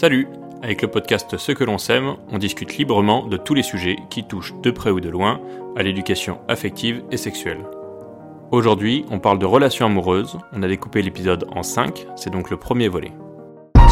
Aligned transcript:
Salut 0.00 0.28
Avec 0.62 0.80
le 0.82 0.86
podcast 0.86 1.36
Ce 1.38 1.50
que 1.50 1.64
l'on 1.64 1.76
sème, 1.76 2.14
on 2.30 2.38
discute 2.38 2.76
librement 2.76 3.26
de 3.26 3.36
tous 3.36 3.54
les 3.54 3.64
sujets 3.64 3.96
qui 4.10 4.22
touchent 4.22 4.54
de 4.62 4.70
près 4.70 4.92
ou 4.92 5.00
de 5.00 5.08
loin 5.08 5.40
à 5.76 5.82
l'éducation 5.82 6.38
affective 6.46 7.02
et 7.10 7.16
sexuelle. 7.16 7.58
Aujourd'hui, 8.52 9.04
on 9.10 9.18
parle 9.18 9.40
de 9.40 9.44
relations 9.44 9.86
amoureuses, 9.86 10.38
on 10.52 10.62
a 10.62 10.68
découpé 10.68 11.02
l'épisode 11.02 11.46
en 11.50 11.64
5, 11.64 12.06
c'est 12.14 12.30
donc 12.30 12.48
le 12.48 12.56
premier 12.56 12.86
volet. 12.86 13.10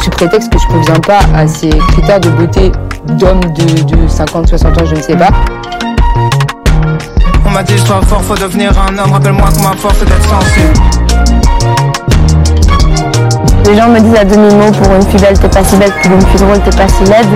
Sous 0.01 0.09
prétexte 0.09 0.49
que 0.49 0.57
je 0.57 0.67
ne 0.67 0.71
conviens 0.75 0.99
pas 1.01 1.19
à 1.35 1.45
ces 1.45 1.71
critères 1.71 2.21
de 2.21 2.29
beauté 2.29 2.71
d'homme 3.19 3.41
de, 3.41 3.83
de 3.83 4.07
50-60 4.07 4.81
ans, 4.81 4.85
je 4.85 4.95
ne 4.95 5.01
sais 5.01 5.17
pas. 5.17 5.31
On 7.45 7.49
m'a 7.49 7.63
dit 7.63 7.77
sois 7.79 8.01
fort, 8.03 8.23
faut 8.23 8.35
devenir 8.35 8.71
un 8.79 8.97
homme, 8.97 9.11
rappelle-moi 9.11 9.49
que 9.49 9.61
ma 9.61 9.75
force 9.75 10.01
est 10.01 10.05
d'être 10.05 10.23
sensible. 10.23 11.46
Les 13.67 13.75
gens 13.75 13.89
me 13.89 13.99
disent 13.99 14.15
à 14.15 14.23
demi-mot 14.23 14.71
pour 14.71 14.93
une 14.95 15.01
fille 15.01 15.19
belle 15.19 15.37
t'es 15.37 15.49
pas 15.49 15.61
si 15.61 15.75
belle, 15.75 15.91
pour 16.01 16.13
une 16.13 16.21
fille 16.21 16.39
drôle 16.39 16.63
t'es 16.63 16.77
pas 16.77 16.87
si 16.87 17.03
laide. 17.03 17.27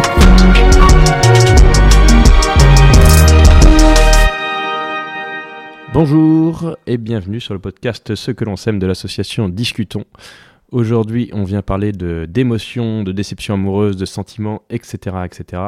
Bonjour 5.91 6.77
et 6.87 6.97
bienvenue 6.97 7.41
sur 7.41 7.53
le 7.53 7.59
podcast 7.59 8.15
Ce 8.15 8.31
que 8.31 8.45
l'on 8.45 8.55
sème 8.55 8.79
de 8.79 8.87
l'association 8.87 9.49
Discutons. 9.49 10.05
Aujourd'hui, 10.71 11.29
on 11.33 11.43
vient 11.43 11.61
parler 11.61 11.91
de 11.91 12.25
d'émotions, 12.29 13.03
de 13.03 13.11
déceptions 13.11 13.55
amoureuses, 13.55 13.97
de 13.97 14.05
sentiments, 14.05 14.61
etc., 14.69 15.17
etc. 15.25 15.63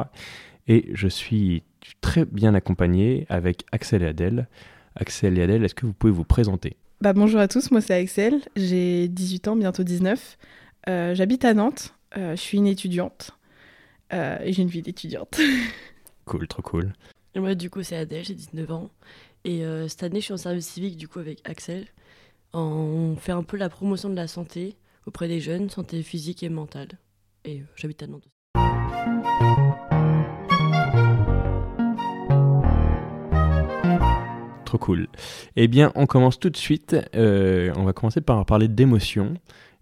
Et 0.69 0.89
je 0.93 1.09
suis 1.09 1.63
très 1.99 2.23
bien 2.23 2.55
accompagné 2.55 3.25
avec 3.27 3.65
Axel 3.73 4.01
et 4.01 4.07
Adèle. 4.07 4.47
Axel 4.95 5.37
et 5.37 5.43
Adèle, 5.43 5.65
est-ce 5.65 5.75
que 5.75 5.85
vous 5.85 5.91
pouvez 5.91 6.13
vous 6.13 6.23
présenter? 6.23 6.77
Bah, 7.03 7.11
bonjour 7.11 7.41
à 7.41 7.49
tous, 7.49 7.69
moi 7.71 7.81
c'est 7.81 7.95
Axel, 7.95 8.39
j'ai 8.55 9.09
18 9.09 9.49
ans, 9.49 9.55
bientôt 9.57 9.83
19. 9.83 10.37
Euh, 10.87 11.13
J'habite 11.13 11.43
à 11.43 11.53
Nantes, 11.53 11.93
euh, 12.15 12.33
je 12.37 12.39
suis 12.39 12.57
une 12.57 12.65
étudiante 12.65 13.31
euh, 14.13 14.37
et 14.41 14.53
j'ai 14.53 14.61
une 14.61 14.69
vie 14.69 14.81
d'étudiante. 14.81 15.37
Cool, 16.25 16.47
trop 16.47 16.61
cool. 16.61 16.93
Et 17.35 17.41
moi, 17.41 17.55
du 17.55 17.69
coup, 17.69 17.83
c'est 17.83 17.97
Adèle, 17.97 18.23
j'ai 18.23 18.35
19 18.35 18.71
ans. 18.71 18.89
Et 19.43 19.65
euh, 19.65 19.89
cette 19.89 20.03
année, 20.03 20.21
je 20.21 20.25
suis 20.27 20.33
en 20.33 20.37
service 20.37 20.65
civique, 20.65 20.95
du 20.95 21.09
coup, 21.09 21.19
avec 21.19 21.41
Axel. 21.43 21.87
On 22.53 23.17
fait 23.19 23.33
un 23.33 23.43
peu 23.43 23.57
la 23.57 23.67
promotion 23.67 24.09
de 24.09 24.15
la 24.15 24.29
santé 24.29 24.77
auprès 25.05 25.27
des 25.27 25.41
jeunes, 25.41 25.69
santé 25.69 26.01
physique 26.03 26.41
et 26.41 26.47
mentale. 26.47 26.87
Et 27.43 27.59
euh, 27.59 27.63
j'habite 27.75 28.03
à 28.03 28.07
Nantes. 28.07 28.29
Trop 34.73 34.79
cool. 34.79 35.07
Eh 35.55 35.67
bien, 35.67 35.91
on 35.93 36.07
commence 36.07 36.39
tout 36.39 36.49
de 36.49 36.57
suite. 36.57 36.95
Euh, 37.13 37.71
on 37.75 37.83
va 37.83 37.93
commencer 37.93 38.21
par 38.21 38.43
parler 38.43 38.67
d'émotions. 38.67 39.35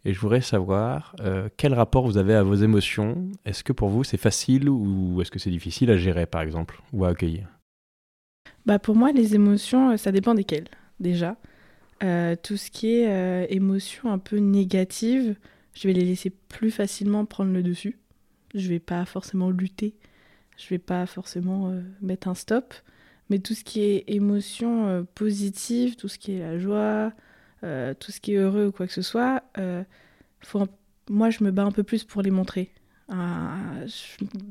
Et 0.03 0.13
je 0.13 0.19
voudrais 0.19 0.41
savoir 0.41 1.15
euh, 1.21 1.47
quel 1.55 1.73
rapport 1.73 2.05
vous 2.05 2.17
avez 2.17 2.35
à 2.35 2.43
vos 2.43 2.55
émotions. 2.55 3.29
Est-ce 3.45 3.63
que 3.63 3.71
pour 3.71 3.87
vous 3.87 4.03
c'est 4.03 4.17
facile 4.17 4.67
ou 4.67 5.21
est-ce 5.21 5.31
que 5.31 5.39
c'est 5.39 5.49
difficile 5.49 5.91
à 5.91 5.95
gérer 5.95 6.25
par 6.25 6.41
exemple 6.41 6.81
ou 6.91 7.05
à 7.05 7.07
accueillir? 7.07 7.47
Bah, 8.65 8.79
pour 8.79 8.97
moi, 8.97 9.13
les 9.13 9.33
émotions, 9.33 9.91
euh, 9.91 9.95
ça 9.95 10.11
dépend 10.11 10.33
desquelles, 10.33 10.67
déjà. 10.99 11.37
Tout 12.01 12.57
ce 12.57 12.69
qui 12.69 12.93
est 12.93 13.07
euh, 13.07 13.45
émotions 13.47 14.11
un 14.11 14.19
peu 14.19 14.39
négatives, 14.39 15.37
je 15.73 15.87
vais 15.87 15.93
les 15.93 16.03
laisser 16.03 16.31
plus 16.49 16.71
facilement 16.71 17.23
prendre 17.23 17.53
le 17.53 17.63
dessus. 17.63 17.97
Je 18.55 18.67
vais 18.67 18.79
pas 18.79 19.05
forcément 19.05 19.51
lutter, 19.51 19.95
je 20.57 20.67
vais 20.67 20.79
pas 20.79 21.05
forcément 21.05 21.73
mettre 22.01 22.27
un 22.27 22.35
stop. 22.35 22.73
Mais 23.31 23.39
tout 23.39 23.53
ce 23.53 23.63
qui 23.63 23.81
est 23.81 24.03
émotion 24.07 24.89
euh, 24.89 25.03
positive, 25.15 25.95
tout 25.95 26.09
ce 26.09 26.19
qui 26.19 26.33
est 26.33 26.39
la 26.39 26.59
joie, 26.59 27.13
euh, 27.63 27.93
tout 27.97 28.11
ce 28.11 28.19
qui 28.19 28.33
est 28.33 28.35
heureux 28.35 28.65
ou 28.67 28.71
quoi 28.73 28.87
que 28.87 28.91
ce 28.91 29.01
soit, 29.01 29.41
euh, 29.57 29.85
faut 30.41 30.67
moi 31.09 31.29
je 31.29 31.41
me 31.41 31.49
bats 31.51 31.63
un 31.63 31.71
peu 31.71 31.83
plus 31.83 32.03
pour 32.03 32.21
les 32.21 32.29
montrer. 32.29 32.71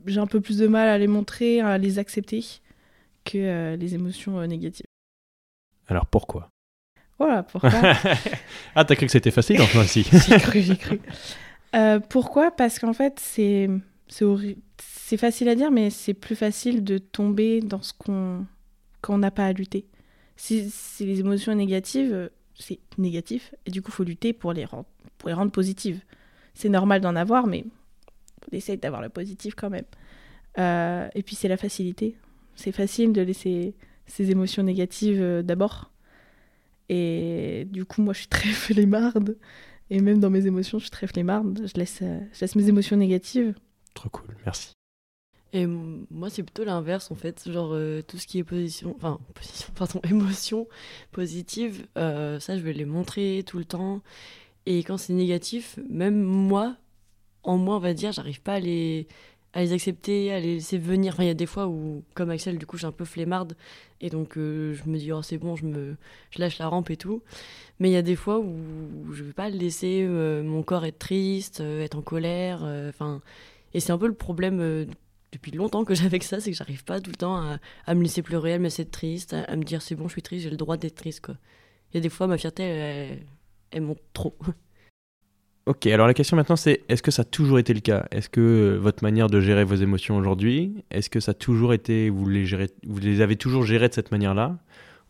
J'ai 0.06 0.18
un 0.18 0.26
peu 0.26 0.40
plus 0.40 0.56
de 0.56 0.66
mal 0.66 0.88
à 0.88 0.96
les 0.96 1.08
montrer, 1.08 1.60
à 1.60 1.76
les 1.76 1.98
accepter 1.98 2.42
que 3.26 3.36
euh, 3.36 3.76
les 3.76 3.94
émotions 3.94 4.40
négatives. 4.46 4.86
Alors 5.86 6.06
pourquoi? 6.06 6.48
Voilà 7.19 7.42
pourquoi? 7.42 7.70
Ah, 8.74 8.86
t'as 8.86 8.96
cru 8.96 9.04
que 9.04 9.12
c'était 9.12 9.30
facile 9.30 9.60
enfin 9.60 9.84
si. 9.84 10.04
j'ai 10.28 10.38
cru, 10.38 10.62
j'ai 10.62 10.76
cru. 10.78 11.00
Euh, 11.76 12.00
pourquoi? 12.00 12.50
Parce 12.50 12.78
qu'en 12.78 12.94
fait, 12.94 13.20
c'est 13.20 13.69
c'est 14.08 15.19
facile 15.19 15.50
à 15.50 15.54
dire, 15.54 15.70
mais 15.70 15.90
c'est 15.90 16.14
plus 16.14 16.34
facile 16.34 16.82
de 16.82 16.96
tomber 16.96 17.60
dans 17.60 17.82
ce 17.82 17.92
qu'on 17.92 18.46
qu'on 19.03 19.19
n'a 19.19 19.31
pas 19.31 19.47
à 19.47 19.53
lutter. 19.53 19.87
Si, 20.37 20.72
les 21.00 21.21
émotions 21.21 21.55
négatives, 21.55 22.31
c'est 22.55 22.78
négatif, 22.99 23.55
et 23.66 23.71
du 23.71 23.83
coup, 23.83 23.91
faut 23.91 24.05
lutter 24.05 24.33
pour 24.33 24.53
les 24.53 24.65
rendre, 24.65 25.50
positives. 25.53 26.00
C'est 26.55 26.69
normal 26.69 27.00
d'en 27.00 27.16
avoir, 27.16 27.47
mais 27.47 27.65
on 28.50 28.56
essaye 28.56 28.78
d'avoir 28.78 29.03
le 29.03 29.09
positif 29.09 29.55
quand 29.55 29.71
même. 29.71 29.84
Euh, 30.59 31.09
et 31.15 31.22
puis, 31.22 31.37
c'est 31.37 31.49
la 31.49 31.56
facilité. 31.56 32.16
C'est 32.56 32.72
facile 32.72 33.12
de 33.12 33.22
laisser 33.22 33.75
ces 34.06 34.31
émotions 34.31 34.62
négatives 34.62 35.21
euh, 35.21 35.43
d'abord. 35.43 35.91
Et 36.88 37.67
du 37.71 37.84
coup, 37.84 38.03
moi, 38.03 38.12
je 38.12 38.21
suis 38.21 38.28
très 38.28 38.49
flemmarde. 38.50 39.37
Et 39.91 40.00
même 40.00 40.19
dans 40.19 40.31
mes 40.31 40.47
émotions, 40.47 40.78
je 40.78 40.84
suis 40.84 40.91
très 40.91 41.06
flemmarde. 41.06 41.61
Je 41.67 41.78
laisse, 41.78 42.00
euh, 42.03 42.21
je 42.32 42.41
laisse 42.41 42.56
mes 42.56 42.69
émotions 42.69 42.97
négatives. 42.97 43.55
Trop 43.94 44.09
cool, 44.09 44.37
merci. 44.44 44.72
Et 45.53 45.66
moi, 45.66 46.31
c'est 46.31 46.43
plutôt 46.43 46.65
l'inverse, 46.65 47.11
en 47.11 47.16
fait. 47.16 47.50
Genre, 47.50 47.71
euh, 47.72 48.03
tout 48.03 48.19
ce 48.19 48.27
qui 48.27 48.38
est 48.38 48.44
position, 48.44 48.94
enfin, 48.97 49.19
position, 49.34 49.69
pardon, 49.75 50.00
émotion 50.09 50.69
positive, 51.12 51.87
euh, 51.99 52.38
ça, 52.41 52.56
je 52.56 52.62
vais 52.62 52.72
les 52.72 52.84
montrer 52.84 53.43
tout 53.47 53.59
le 53.59 53.65
temps. 53.65 54.03
Et 54.66 54.78
quand 54.81 54.97
c'est 54.97 55.12
négatif, 55.12 55.78
même 55.88 56.22
moi, 56.22 56.77
en 57.43 57.56
moi, 57.56 57.77
on 57.77 57.81
va 57.81 57.94
dire, 57.94 58.12
j'arrive 58.12 58.41
pas 58.43 58.55
à 58.55 58.61
les, 58.61 59.09
à 59.53 59.62
les 59.62 59.72
accepter, 59.72 60.33
à 60.33 60.38
les 60.38 60.55
laisser 60.55 60.78
venir. 60.78 61.15
Enfin, 61.15 61.25
il 61.25 61.28
y 61.28 61.31
a 61.31 61.34
des 61.34 61.47
fois 61.47 61.67
où, 61.67 62.05
comme 62.15 62.31
Axel, 62.31 62.59
du 62.59 62.67
coup, 62.67 62.77
suis 62.78 62.87
un 62.87 62.93
peu 62.93 63.05
flemmarde. 63.05 63.56
Et 64.00 64.09
donc, 64.09 64.38
euh, 64.38 64.75
je 64.75 64.88
me 64.88 64.99
dis, 64.99 65.11
oh, 65.12 65.22
c'est 65.22 65.38
bon, 65.38 65.56
je, 65.56 65.65
me, 65.67 65.97
je 66.31 66.38
lâche 66.38 66.59
la 66.59 66.69
rampe 66.69 66.91
et 66.91 66.97
tout. 66.97 67.22
Mais 67.81 67.88
il 67.91 67.93
y 67.93 67.97
a 67.97 68.03
des 68.03 68.17
fois 68.17 68.38
où 68.38 69.12
je 69.12 69.25
vais 69.25 69.32
pas 69.32 69.49
laisser 69.50 70.06
mon 70.06 70.62
corps 70.62 70.84
être 70.84 70.99
triste, 70.99 71.61
être 71.61 71.99
en 71.99 72.03
colère. 72.03 72.62
Enfin, 72.88 73.21
et 73.75 73.81
c'est 73.81 73.93
un 73.93 73.99
peu 73.99 74.06
le 74.06 74.15
problème 74.15 74.87
depuis 75.32 75.52
longtemps 75.52 75.84
que 75.84 75.94
j'ai 75.94 76.06
avec 76.06 76.22
ça, 76.22 76.41
c'est 76.41 76.50
que 76.50 76.56
j'arrive 76.56 76.84
pas 76.84 77.00
tout 77.00 77.10
le 77.10 77.16
temps 77.16 77.36
à, 77.36 77.58
à 77.86 77.94
me 77.94 78.02
laisser 78.02 78.22
pleurer, 78.22 78.54
à 78.54 78.58
me 78.58 78.64
laisser 78.64 78.82
être 78.82 78.91
triste, 78.91 79.32
à, 79.32 79.44
à 79.44 79.56
me 79.56 79.62
dire 79.62 79.82
c'est 79.82 79.94
bon, 79.94 80.08
je 80.08 80.12
suis 80.12 80.22
triste, 80.22 80.44
j'ai 80.44 80.50
le 80.50 80.56
droit 80.56 80.76
d'être 80.76 80.96
triste. 80.96 81.24
Quoi. 81.24 81.36
Il 81.92 81.96
y 81.96 81.98
a 81.98 82.00
des 82.00 82.08
fois, 82.08 82.26
ma 82.26 82.38
fierté, 82.38 82.62
elle, 82.62 83.26
elle 83.70 83.82
monte 83.82 84.00
trop. 84.12 84.36
Ok, 85.66 85.86
alors 85.86 86.06
la 86.06 86.14
question 86.14 86.36
maintenant 86.36 86.56
c'est 86.56 86.82
est-ce 86.88 87.02
que 87.02 87.10
ça 87.10 87.22
a 87.22 87.24
toujours 87.24 87.58
été 87.58 87.74
le 87.74 87.80
cas? 87.80 88.06
Est-ce 88.10 88.28
que 88.30 88.40
euh, 88.40 88.78
votre 88.78 89.04
manière 89.04 89.28
de 89.28 89.40
gérer 89.40 89.62
vos 89.62 89.74
émotions 89.74 90.16
aujourd'hui, 90.16 90.82
est-ce 90.90 91.10
que 91.10 91.20
ça 91.20 91.32
a 91.32 91.34
toujours 91.34 91.74
été, 91.74 92.08
vous 92.08 92.26
les, 92.26 92.46
gérez, 92.46 92.70
vous 92.84 92.98
les 92.98 93.20
avez 93.20 93.36
toujours 93.36 93.64
gérées 93.64 93.88
de 93.88 93.94
cette 93.94 94.10
manière-là? 94.10 94.58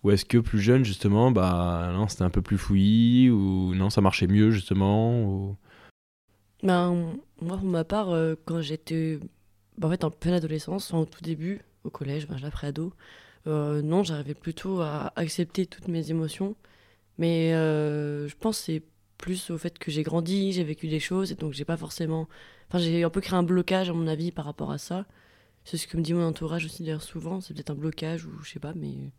Ou 0.03 0.11
est-ce 0.11 0.25
que 0.25 0.39
plus 0.39 0.61
jeune 0.61 0.85
justement, 0.85 1.31
bah 1.31 1.91
non, 1.95 2.09
c'était 2.09 2.25
un 2.25 2.31
peu 2.31 2.43
plus 2.43 2.59
fouillis 2.59 3.31
Ou 3.31 3.75
non, 3.75 3.91
ça 3.91 4.01
marchait 4.01 4.27
mieux 4.27 4.51
justement 4.51 5.23
ou... 5.23 5.57
Ben, 6.63 7.15
moi, 7.41 7.57
pour 7.57 7.67
ma 7.67 7.85
part, 7.85 8.11
euh, 8.11 8.35
quand 8.45 8.61
j'étais 8.61 9.19
ben, 9.81 9.89
en 9.89 9.91
fait, 9.91 10.05
en 10.05 10.11
pleine 10.11 10.35
adolescence, 10.35 10.95
au 10.95 11.05
tout 11.07 11.23
début, 11.23 11.63
au 11.85 11.91
collège, 11.91 12.29
ben, 12.29 12.37
après 12.45 12.69
ado, 12.69 12.93
euh, 13.47 13.83
non, 13.83 14.05
j'arrivais 14.05 14.35
plutôt 14.35 14.81
à 14.83 15.13
accepter 15.17 15.67
toutes 15.67 15.89
mes 15.89 16.11
émotions. 16.11 16.55
Mais 17.19 17.53
euh, 17.55 18.29
je 18.29 18.35
pense 18.37 18.59
c'est 18.59 18.83
plus 19.19 19.51
au 19.51 19.59
fait 19.59 19.79
que 19.79 19.91
j'ai 19.91 20.03
grandi, 20.03 20.53
j'ai 20.53 20.65
vécu 20.65 20.89
des 20.89 21.01
choses, 21.01 21.33
et 21.33 21.35
donc 21.35 21.53
j'ai 21.53 21.65
pas 21.67 21.77
forcément. 21.77 22.29
Enfin, 22.69 22.79
j'ai 22.79 23.03
un 23.05 23.11
peu 23.11 23.21
créé 23.21 23.37
un 23.39 23.43
blocage, 23.43 23.91
à 23.91 23.93
mon 23.93 24.07
avis, 24.07 24.33
par 24.33 24.45
rapport 24.47 24.71
à 24.71 24.79
ça. 24.79 25.07
C'est 25.65 25.77
ce 25.77 25.87
que 25.87 25.97
me 25.99 26.03
dit 26.03 26.15
mon 26.15 26.25
entourage 26.25 26.65
aussi, 26.65 26.83
d'ailleurs, 26.85 27.03
souvent. 27.03 27.41
C'est 27.41 27.53
peut-être 27.55 27.71
un 27.71 27.75
blocage 27.75 28.25
ou 28.27 28.31
je 28.43 28.51
sais 28.51 28.61
pas, 28.61 28.73
mais. 28.75 29.13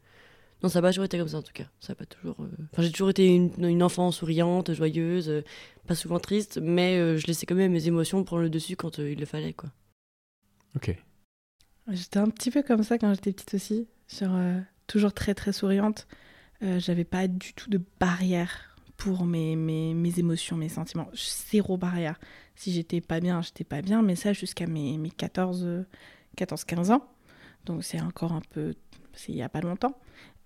Non, 0.63 0.69
ça 0.69 0.79
n'a 0.79 0.88
pas 0.88 0.91
toujours 0.91 1.05
été 1.05 1.17
comme 1.17 1.28
ça, 1.28 1.38
en 1.39 1.41
tout 1.43 1.53
cas. 1.53 1.66
Ça 1.79 1.93
a 1.93 1.95
pas 1.95 2.05
toujours. 2.05 2.38
euh, 2.41 2.47
Enfin, 2.72 2.83
j'ai 2.83 2.91
toujours 2.91 3.09
été 3.09 3.28
une, 3.28 3.51
une 3.66 3.83
enfant 3.83 4.11
souriante, 4.11 4.73
joyeuse, 4.73 5.43
pas 5.88 5.95
souvent 5.95 6.19
triste, 6.19 6.59
mais 6.61 7.17
je 7.17 7.25
laissais 7.28 7.45
quand 7.47 7.55
même 7.55 7.72
mes 7.72 7.88
émotions 7.88 8.23
prendre 8.23 8.43
le 8.43 8.49
dessus 8.49 8.75
quand 8.75 8.99
il 8.99 9.19
le 9.19 9.25
fallait, 9.25 9.53
quoi. 9.53 9.69
J'étais 11.88 12.20
un 12.20 12.29
petit 12.29 12.52
peu 12.52 12.64
comme 12.64 12.84
ça 12.84 12.97
quand 12.97 13.14
j'étais 13.14 13.32
petite 13.32 13.53
aussi. 13.56 13.88
Euh, 14.22 14.62
toujours 14.88 15.14
très 15.14 15.34
très 15.34 15.52
souriante. 15.52 16.08
Euh, 16.64 16.79
J'avais 16.79 17.03
pas 17.03 17.28
du 17.28 17.53
tout 17.53 17.70
de 17.70 17.82
barrière 18.00 18.78
pour 18.97 19.26
mes, 19.26 19.56
mes, 19.56 19.94
mes 19.94 20.20
émotions, 20.20 20.56
mes 20.56 20.70
sentiments. 20.70 21.09
Zéro 21.52 21.78
barrière. 21.78 22.20
Si 22.56 22.72
j'étais 22.72 23.02
pas 23.02 23.20
bien, 23.20 23.41
j'étais 23.41 23.64
pas 23.64 23.82
bien, 23.82 24.02
mais 24.02 24.16
ça 24.16 24.34
jusqu'à 24.34 24.68
mes, 24.68 24.97
mes 24.97 25.09
14, 25.09 25.64
euh, 25.66 25.84
14-15 26.38 26.91
ans. 26.91 27.08
Donc 27.66 27.84
c'est 27.84 28.00
encore 28.02 28.34
un 28.34 28.41
peu. 28.52 28.76
C'est 29.14 29.32
il 29.32 29.38
y 29.38 29.41
a 29.41 29.50
pas 29.50 29.62
longtemps. 29.62 30.00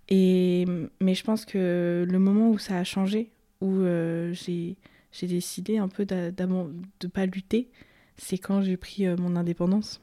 Et, 0.07 0.65
mais 1.01 1.15
je 1.15 1.23
pense 1.23 1.45
que 1.45 2.05
le 2.07 2.19
moment 2.19 2.49
où 2.49 2.57
ça 2.57 2.77
a 2.77 2.83
changé, 2.83 3.31
où 3.61 3.79
euh, 3.79 4.33
j'ai 4.33 4.77
décidé 5.21 5.77
un 5.77 5.87
peu 5.87 6.05
de 6.05 7.07
pas 7.07 7.25
lutter, 7.25 7.69
c'est 8.17 8.37
quand 8.37 8.61
j'ai 8.61 8.77
pris 8.77 9.07
euh, 9.07 9.17
mon 9.17 9.35
indépendance. 9.35 10.01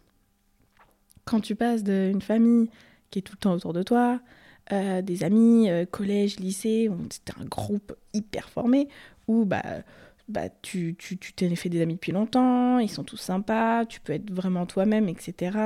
Quand 1.25 1.41
tu 1.41 1.55
passes 1.55 1.85
d'une 1.85 2.21
famille 2.21 2.69
qui 3.11 3.21
est 3.21 3.23
tout 3.23 3.35
le 3.35 3.39
temps 3.39 3.53
autour 3.53 3.73
de 3.73 3.83
toi, 3.83 4.21
euh, 4.73 5.03
des 5.03 5.25
amis, 5.25 5.69
euh, 5.71 5.85
collège, 5.85 6.39
lycée, 6.39 6.89
c'était 7.11 7.39
un 7.41 7.45
groupe 7.45 7.95
hyper 8.15 8.49
formé 8.49 8.89
où 9.29 9.45
bah, 9.45 9.63
bah, 10.29 10.49
tu 10.63 10.95
tu 10.99 11.19
tu 11.19 11.33
t'es 11.33 11.55
fait 11.57 11.69
des 11.69 11.83
amis 11.83 11.95
depuis 11.95 12.13
longtemps, 12.13 12.79
ils 12.79 12.89
sont 12.89 13.05
tous 13.05 13.17
sympas, 13.17 13.85
tu 13.87 14.01
peux 14.01 14.13
être 14.13 14.31
vraiment 14.31 14.67
toi-même, 14.67 15.09
etc. 15.09 15.59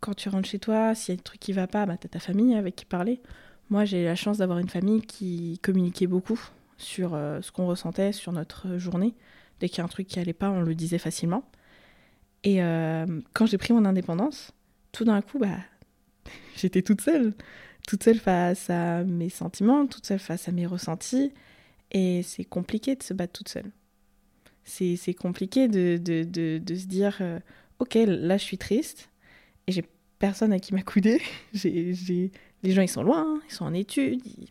Quand 0.00 0.14
tu 0.14 0.28
rentres 0.28 0.48
chez 0.48 0.58
toi, 0.58 0.94
s'il 0.94 1.14
y 1.14 1.14
a 1.14 1.16
des 1.16 1.22
trucs 1.22 1.40
qui 1.40 1.52
va 1.52 1.66
pas, 1.66 1.86
bah, 1.86 1.96
tu 1.98 2.06
as 2.06 2.10
ta 2.10 2.20
famille 2.20 2.54
avec 2.54 2.76
qui 2.76 2.84
parler. 2.84 3.20
Moi, 3.70 3.84
j'ai 3.84 4.02
eu 4.02 4.04
la 4.04 4.16
chance 4.16 4.38
d'avoir 4.38 4.58
une 4.58 4.68
famille 4.68 5.02
qui 5.02 5.58
communiquait 5.62 6.06
beaucoup 6.06 6.40
sur 6.76 7.14
euh, 7.14 7.40
ce 7.40 7.52
qu'on 7.52 7.66
ressentait 7.66 8.12
sur 8.12 8.32
notre 8.32 8.76
journée. 8.76 9.14
Dès 9.60 9.68
qu'il 9.68 9.78
y 9.78 9.80
a 9.80 9.84
un 9.84 9.88
truc 9.88 10.06
qui 10.08 10.18
allait 10.18 10.32
pas, 10.34 10.50
on 10.50 10.60
le 10.60 10.74
disait 10.74 10.98
facilement. 10.98 11.44
Et 12.44 12.58
quand 13.34 13.46
j'ai 13.46 13.56
pris 13.56 13.72
mon 13.72 13.84
indépendance, 13.84 14.52
tout 14.92 15.04
d'un 15.04 15.20
coup, 15.22 15.38
bah, 15.38 15.58
j'étais 16.56 16.82
toute 16.82 17.00
seule. 17.00 17.32
Toute 17.88 18.04
seule 18.04 18.18
face 18.18 18.70
à 18.70 19.02
mes 19.02 19.28
sentiments, 19.28 19.86
toute 19.86 20.06
seule 20.06 20.18
face 20.20 20.48
à 20.48 20.52
mes 20.52 20.66
ressentis. 20.66 21.32
Et 21.90 22.22
c'est 22.22 22.44
compliqué 22.44 22.94
de 22.94 23.02
se 23.02 23.12
battre 23.12 23.32
toute 23.32 23.48
seule. 23.48 23.70
C'est 24.64 25.14
compliqué 25.14 25.66
de, 25.66 25.96
de, 25.96 26.22
de, 26.22 26.58
de 26.58 26.74
se 26.76 26.86
dire 26.86 27.18
euh, 27.20 27.40
Ok, 27.80 27.94
là 28.06 28.36
je 28.36 28.44
suis 28.44 28.58
triste 28.58 29.10
et 29.66 29.72
j'ai 29.72 29.84
personne 30.20 30.52
à 30.52 30.60
qui 30.60 30.72
m'accouder. 30.72 31.20
J'ai- 31.52 32.30
Les 32.62 32.70
gens 32.70 32.82
ils 32.82 32.88
sont 32.88 33.02
loin, 33.02 33.40
ils 33.48 33.52
sont 33.52 33.64
en 33.64 33.74
études. 33.74 34.20
ils- 34.24 34.48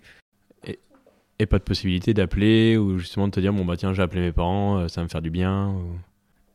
Et 1.39 1.45
pas 1.47 1.57
de 1.57 1.63
possibilité 1.63 2.13
d'appeler 2.13 2.75
ou 2.77 2.99
justement 2.99 3.27
de 3.27 3.31
te 3.31 3.39
dire 3.39 3.53
bon 3.53 3.63
bah 3.65 3.75
tiens 3.77 3.93
j'ai 3.93 4.01
appelé 4.03 4.21
mes 4.21 4.31
parents, 4.33 4.77
euh, 4.79 4.87
ça 4.89 4.99
va 5.01 5.05
me 5.05 5.09
faire 5.09 5.21
du 5.21 5.29
bien. 5.31 5.69
ou- 5.69 5.95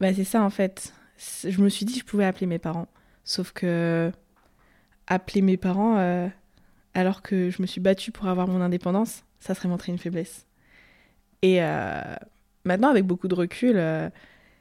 Bah, 0.00 0.12
c'est 0.14 0.22
ça 0.24 0.42
en 0.42 0.50
fait. 0.50 0.92
Je 1.48 1.60
me 1.62 1.68
suis 1.70 1.86
dit 1.86 1.94
que 1.94 2.00
je 2.00 2.04
pouvais 2.04 2.26
appeler 2.26 2.46
mes 2.46 2.58
parents. 2.58 2.86
Sauf 3.26 3.50
que 3.52 4.12
appeler 5.08 5.42
mes 5.42 5.56
parents 5.56 5.98
euh, 5.98 6.28
alors 6.94 7.22
que 7.22 7.50
je 7.50 7.60
me 7.60 7.66
suis 7.66 7.80
battue 7.80 8.12
pour 8.12 8.28
avoir 8.28 8.46
mon 8.46 8.60
indépendance, 8.60 9.24
ça 9.40 9.54
serait 9.54 9.68
montrer 9.68 9.92
une 9.92 9.98
faiblesse. 9.98 10.46
Et 11.42 11.60
euh, 11.60 12.00
maintenant, 12.64 12.88
avec 12.88 13.04
beaucoup 13.04 13.26
de 13.26 13.34
recul, 13.34 13.76
euh, 13.76 14.08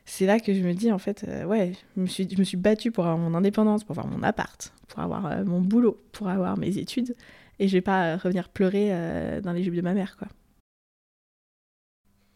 c'est 0.06 0.26
là 0.26 0.40
que 0.40 0.52
je 0.52 0.62
me 0.62 0.74
dis 0.74 0.92
en 0.92 0.98
fait, 0.98 1.26
ouais, 1.46 1.74
je 1.96 2.02
me, 2.02 2.08
suis, 2.08 2.28
je 2.30 2.38
me 2.38 2.44
suis 2.44 2.58
battue 2.58 2.92
pour 2.92 3.06
avoir 3.06 3.20
mon 3.20 3.36
indépendance, 3.36 3.84
pour 3.84 3.98
avoir 3.98 4.12
mon 4.12 4.24
appart, 4.24 4.74
pour 4.88 5.00
avoir 5.00 5.46
mon 5.46 5.62
boulot, 5.62 6.04
pour 6.12 6.28
avoir 6.28 6.58
mes 6.58 6.80
études. 6.80 7.16
Et 7.60 7.68
je 7.68 7.74
vais 7.74 7.82
pas 7.82 8.18
revenir 8.18 8.50
pleurer 8.50 9.42
dans 9.42 9.54
les 9.54 9.64
jupes 9.64 9.76
de 9.76 9.82
ma 9.82 9.94
mère, 9.94 10.18
quoi. 10.18 10.28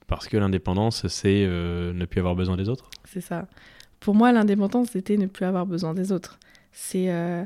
Parce 0.08 0.28
que 0.28 0.38
l'indépendance 0.38 1.08
c'est 1.08 1.46
ne 1.46 2.06
plus 2.06 2.20
avoir 2.20 2.36
besoin 2.36 2.56
des 2.56 2.70
autres? 2.70 2.90
C'est 3.04 3.22
ça. 3.22 3.48
Pour 4.00 4.16
moi, 4.16 4.32
l'indépendance, 4.32 4.90
c'était 4.92 5.18
ne 5.18 5.26
plus 5.26 5.46
avoir 5.46 5.66
besoin 5.66 5.94
des 5.94 6.12
autres. 6.12 6.40
C'est 6.72 7.12
euh, 7.12 7.44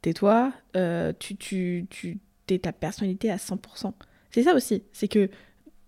t'es 0.00 0.12
toi, 0.12 0.52
euh, 0.76 1.12
tu, 1.18 1.36
tu, 1.36 1.86
tu 1.90 2.18
t'es 2.46 2.58
ta 2.58 2.72
personnalité 2.72 3.30
à 3.30 3.36
100%. 3.36 3.92
C'est 4.30 4.42
ça 4.42 4.54
aussi. 4.54 4.82
C'est 4.92 5.08
que 5.08 5.30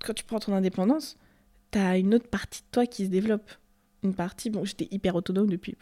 quand 0.05 0.14
tu 0.14 0.25
prends 0.25 0.38
ton 0.38 0.55
indépendance, 0.55 1.16
t'as 1.70 1.99
une 1.99 2.14
autre 2.14 2.28
partie 2.28 2.61
de 2.61 2.66
toi 2.70 2.87
qui 2.87 3.06
se 3.06 3.11
développe. 3.11 3.50
Une 4.02 4.14
partie, 4.14 4.50
bon, 4.50 4.64
j'étais 4.64 4.87
hyper 4.90 5.16
autonome 5.16 5.49
depuis 5.49 5.76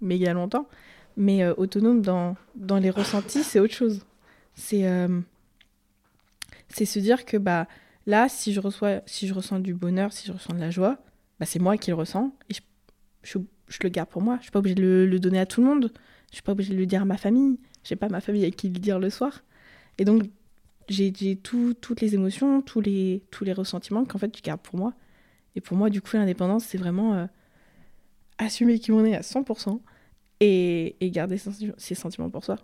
méga 0.00 0.32
longtemps, 0.32 0.68
mais 1.16 1.42
euh, 1.42 1.54
autonome 1.56 2.02
dans, 2.02 2.36
dans 2.54 2.78
les 2.78 2.90
ressentis, 2.90 3.44
c'est 3.44 3.60
autre 3.60 3.74
chose. 3.74 4.04
C'est 4.54 4.88
euh, 4.88 5.20
c'est 6.68 6.86
se 6.86 6.98
dire 6.98 7.24
que 7.24 7.36
bah 7.36 7.68
là, 8.06 8.28
si 8.28 8.52
je 8.52 8.60
reçois, 8.60 9.02
si 9.06 9.28
je 9.28 9.34
ressens 9.34 9.60
du 9.60 9.74
bonheur, 9.74 10.12
si 10.12 10.26
je 10.26 10.32
ressens 10.32 10.54
de 10.54 10.60
la 10.60 10.70
joie, 10.70 10.98
bah 11.38 11.46
c'est 11.46 11.58
moi 11.58 11.76
qui 11.76 11.90
le 11.90 11.96
ressens 11.96 12.32
et 12.48 12.54
je 12.54 12.60
je, 13.22 13.38
je 13.68 13.78
le 13.82 13.88
garde 13.88 14.08
pour 14.08 14.22
moi. 14.22 14.36
Je 14.38 14.42
suis 14.44 14.50
pas 14.52 14.58
obligée 14.60 14.74
de 14.74 14.82
le, 15.10 15.18
donner 15.20 15.38
à 15.38 15.46
tout 15.46 15.60
le 15.60 15.66
monde. 15.66 15.92
Je 16.30 16.36
suis 16.36 16.42
pas 16.42 16.52
obligée 16.52 16.74
de 16.74 16.78
le 16.78 16.86
dire 16.86 17.02
à 17.02 17.04
ma 17.04 17.16
famille. 17.16 17.58
J'ai 17.84 17.96
pas 17.96 18.08
ma 18.08 18.20
famille 18.20 18.44
à 18.44 18.50
qui 18.50 18.68
le 18.68 18.78
dire 18.78 18.98
le 18.98 19.10
soir. 19.10 19.42
Et 19.98 20.04
donc, 20.04 20.24
j'ai 20.88 21.36
tout- 21.36 21.74
toutes 21.80 22.00
les 22.00 22.14
émotions, 22.14 22.62
tous 22.62 22.80
les, 22.80 23.22
tous 23.30 23.44
les 23.44 23.52
ressentiments 23.52 24.04
qu'en 24.04 24.18
fait, 24.18 24.36
je 24.36 24.42
garde 24.42 24.60
pour 24.60 24.76
moi. 24.78 24.92
Et 25.56 25.60
pour 25.60 25.76
moi, 25.76 25.90
du 25.90 26.00
coup, 26.00 26.16
l'indépendance, 26.16 26.64
c'est 26.64 26.78
vraiment 26.78 27.14
euh, 27.14 27.26
assumer 28.38 28.78
qui 28.78 28.92
on 28.92 29.04
est 29.04 29.14
à 29.16 29.20
100% 29.22 29.80
et, 30.40 30.96
et 31.00 31.10
garder 31.10 31.38
ses, 31.38 31.72
ses 31.76 31.94
sentiments 31.94 32.28
pour 32.30 32.44
soi. 32.44 32.58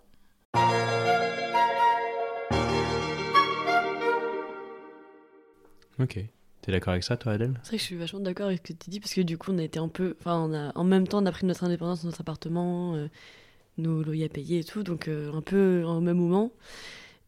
Ok. 5.98 6.18
T'es 6.62 6.72
d'accord 6.72 6.92
avec 6.92 7.04
ça 7.04 7.16
toi 7.16 7.32
Adèle? 7.32 7.54
C'est 7.62 7.70
vrai 7.70 7.76
que 7.76 7.82
je 7.82 7.86
suis 7.86 7.96
vachement 7.96 8.20
d'accord 8.20 8.46
avec 8.46 8.58
ce 8.58 8.72
que 8.72 8.78
tu 8.78 8.90
dis 8.90 9.00
parce 9.00 9.12
que 9.12 9.20
du 9.20 9.36
coup 9.36 9.52
on 9.52 9.58
a 9.58 9.62
été 9.62 9.78
un 9.78 9.88
peu, 9.88 10.16
enfin 10.20 10.72
en 10.74 10.84
même 10.84 11.06
temps 11.06 11.22
on 11.22 11.26
a 11.26 11.32
pris 11.32 11.46
notre 11.46 11.64
indépendance 11.64 12.04
notre 12.04 12.20
appartement, 12.20 12.94
euh, 12.94 13.08
nos 13.78 14.02
loyers 14.02 14.26
à 14.26 14.28
payer 14.28 14.60
et 14.60 14.64
tout, 14.64 14.82
donc 14.82 15.08
euh, 15.08 15.32
un 15.32 15.42
peu 15.42 15.82
au 15.84 16.00
même 16.00 16.18
moment. 16.18 16.52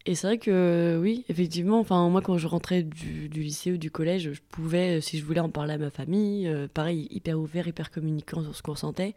Et 0.07 0.15
c'est 0.15 0.27
vrai 0.27 0.39
que 0.39 0.99
oui, 1.01 1.25
effectivement, 1.31 1.81
enfin 1.81 2.09
moi 2.11 2.21
quand 2.21 2.37
je 2.37 2.47
rentrais 2.47 2.83
du, 2.83 3.29
lycée 3.29 3.73
ou 3.73 3.79
du 3.79 3.91
collège, 3.91 4.33
je 4.33 4.41
pouvais, 4.51 4.99
euh, 4.99 5.01
si 5.01 5.19
je 5.19 5.25
voulais 5.25 5.41
en 5.41 5.49
parler 5.49 5.75
à 5.75 5.79
ma 5.79 5.91
famille, 5.91 6.47
euh, 6.47 6.69
pareil 6.73 7.09
hyper 7.11 7.39
ouvert, 7.39 7.67
hyper 7.67 7.91
communicant 7.91 8.43
sur 8.43 8.55
ce 8.55 8.63
qu'on 8.63 8.75
sentait. 8.75 9.15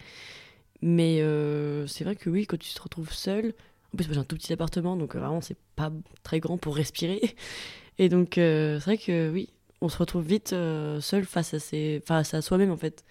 Mais 0.81 1.21
euh, 1.21 1.87
c'est 1.87 2.03
vrai 2.03 2.15
que 2.15 2.29
oui, 2.29 2.45
quand 2.45 2.57
tu 2.57 2.73
te 2.73 2.81
retrouves 2.81 3.11
seul, 3.11 3.53
en 3.93 3.97
plus 3.97 4.07
j'ai 4.11 4.17
un 4.17 4.23
tout 4.23 4.35
petit 4.35 4.53
appartement, 4.53 4.95
donc 4.95 5.15
euh, 5.15 5.19
vraiment 5.19 5.41
c'est 5.41 5.57
pas 5.75 5.91
très 6.23 6.39
grand 6.39 6.57
pour 6.57 6.75
respirer. 6.75 7.21
Et 7.99 8.09
donc 8.09 8.37
euh, 8.37 8.79
c'est 8.79 8.85
vrai 8.85 8.97
que 8.97 9.31
oui, 9.31 9.49
on 9.81 9.89
se 9.89 9.97
retrouve 9.97 10.25
vite 10.25 10.53
euh, 10.53 10.99
seul 11.01 11.25
face 11.25 11.53
à, 11.53 11.59
ses, 11.59 12.01
face 12.05 12.33
à 12.33 12.41
soi-même 12.41 12.71
en 12.71 12.77
fait, 12.77 13.03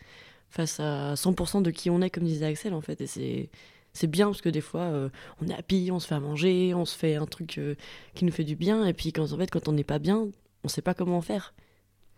face 0.50 0.80
à 0.80 1.14
100% 1.14 1.62
de 1.62 1.70
qui 1.70 1.90
on 1.90 2.00
est 2.00 2.10
comme 2.10 2.24
disait 2.24 2.46
Axel 2.46 2.74
en 2.74 2.80
fait. 2.80 3.00
Et 3.00 3.06
c'est 3.06 3.50
c'est 3.92 4.08
bien 4.08 4.26
parce 4.26 4.42
que 4.42 4.50
des 4.50 4.60
fois 4.60 4.82
euh, 4.82 5.08
on 5.40 5.48
est 5.48 5.54
happy, 5.54 5.90
on 5.90 6.00
se 6.00 6.06
fait 6.06 6.14
à 6.14 6.20
manger, 6.20 6.74
on 6.74 6.84
se 6.84 6.96
fait 6.96 7.14
un 7.16 7.26
truc 7.26 7.56
euh, 7.58 7.76
qui 8.14 8.24
nous 8.24 8.32
fait 8.32 8.44
du 8.44 8.56
bien 8.56 8.84
et 8.84 8.92
puis 8.92 9.12
quand 9.12 9.32
en 9.32 9.38
fait 9.38 9.50
quand 9.50 9.68
on 9.68 9.72
n'est 9.72 9.84
pas 9.84 9.98
bien, 9.98 10.28
on 10.64 10.68
sait 10.68 10.82
pas 10.82 10.94
comment 10.94 11.20
faire. 11.22 11.54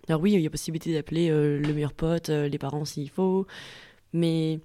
Alors 0.09 0.23
oui, 0.23 0.33
il 0.33 0.41
y 0.41 0.47
a 0.47 0.51
possibilité 0.51 0.95
d'appeler 0.95 1.29
le 1.29 1.73
meilleur 1.75 1.93
pote, 1.93 2.31
les 2.31 2.59
parents 2.59 2.87
s'il 2.87 3.11
faut, 3.11 3.47
mais 4.15 4.59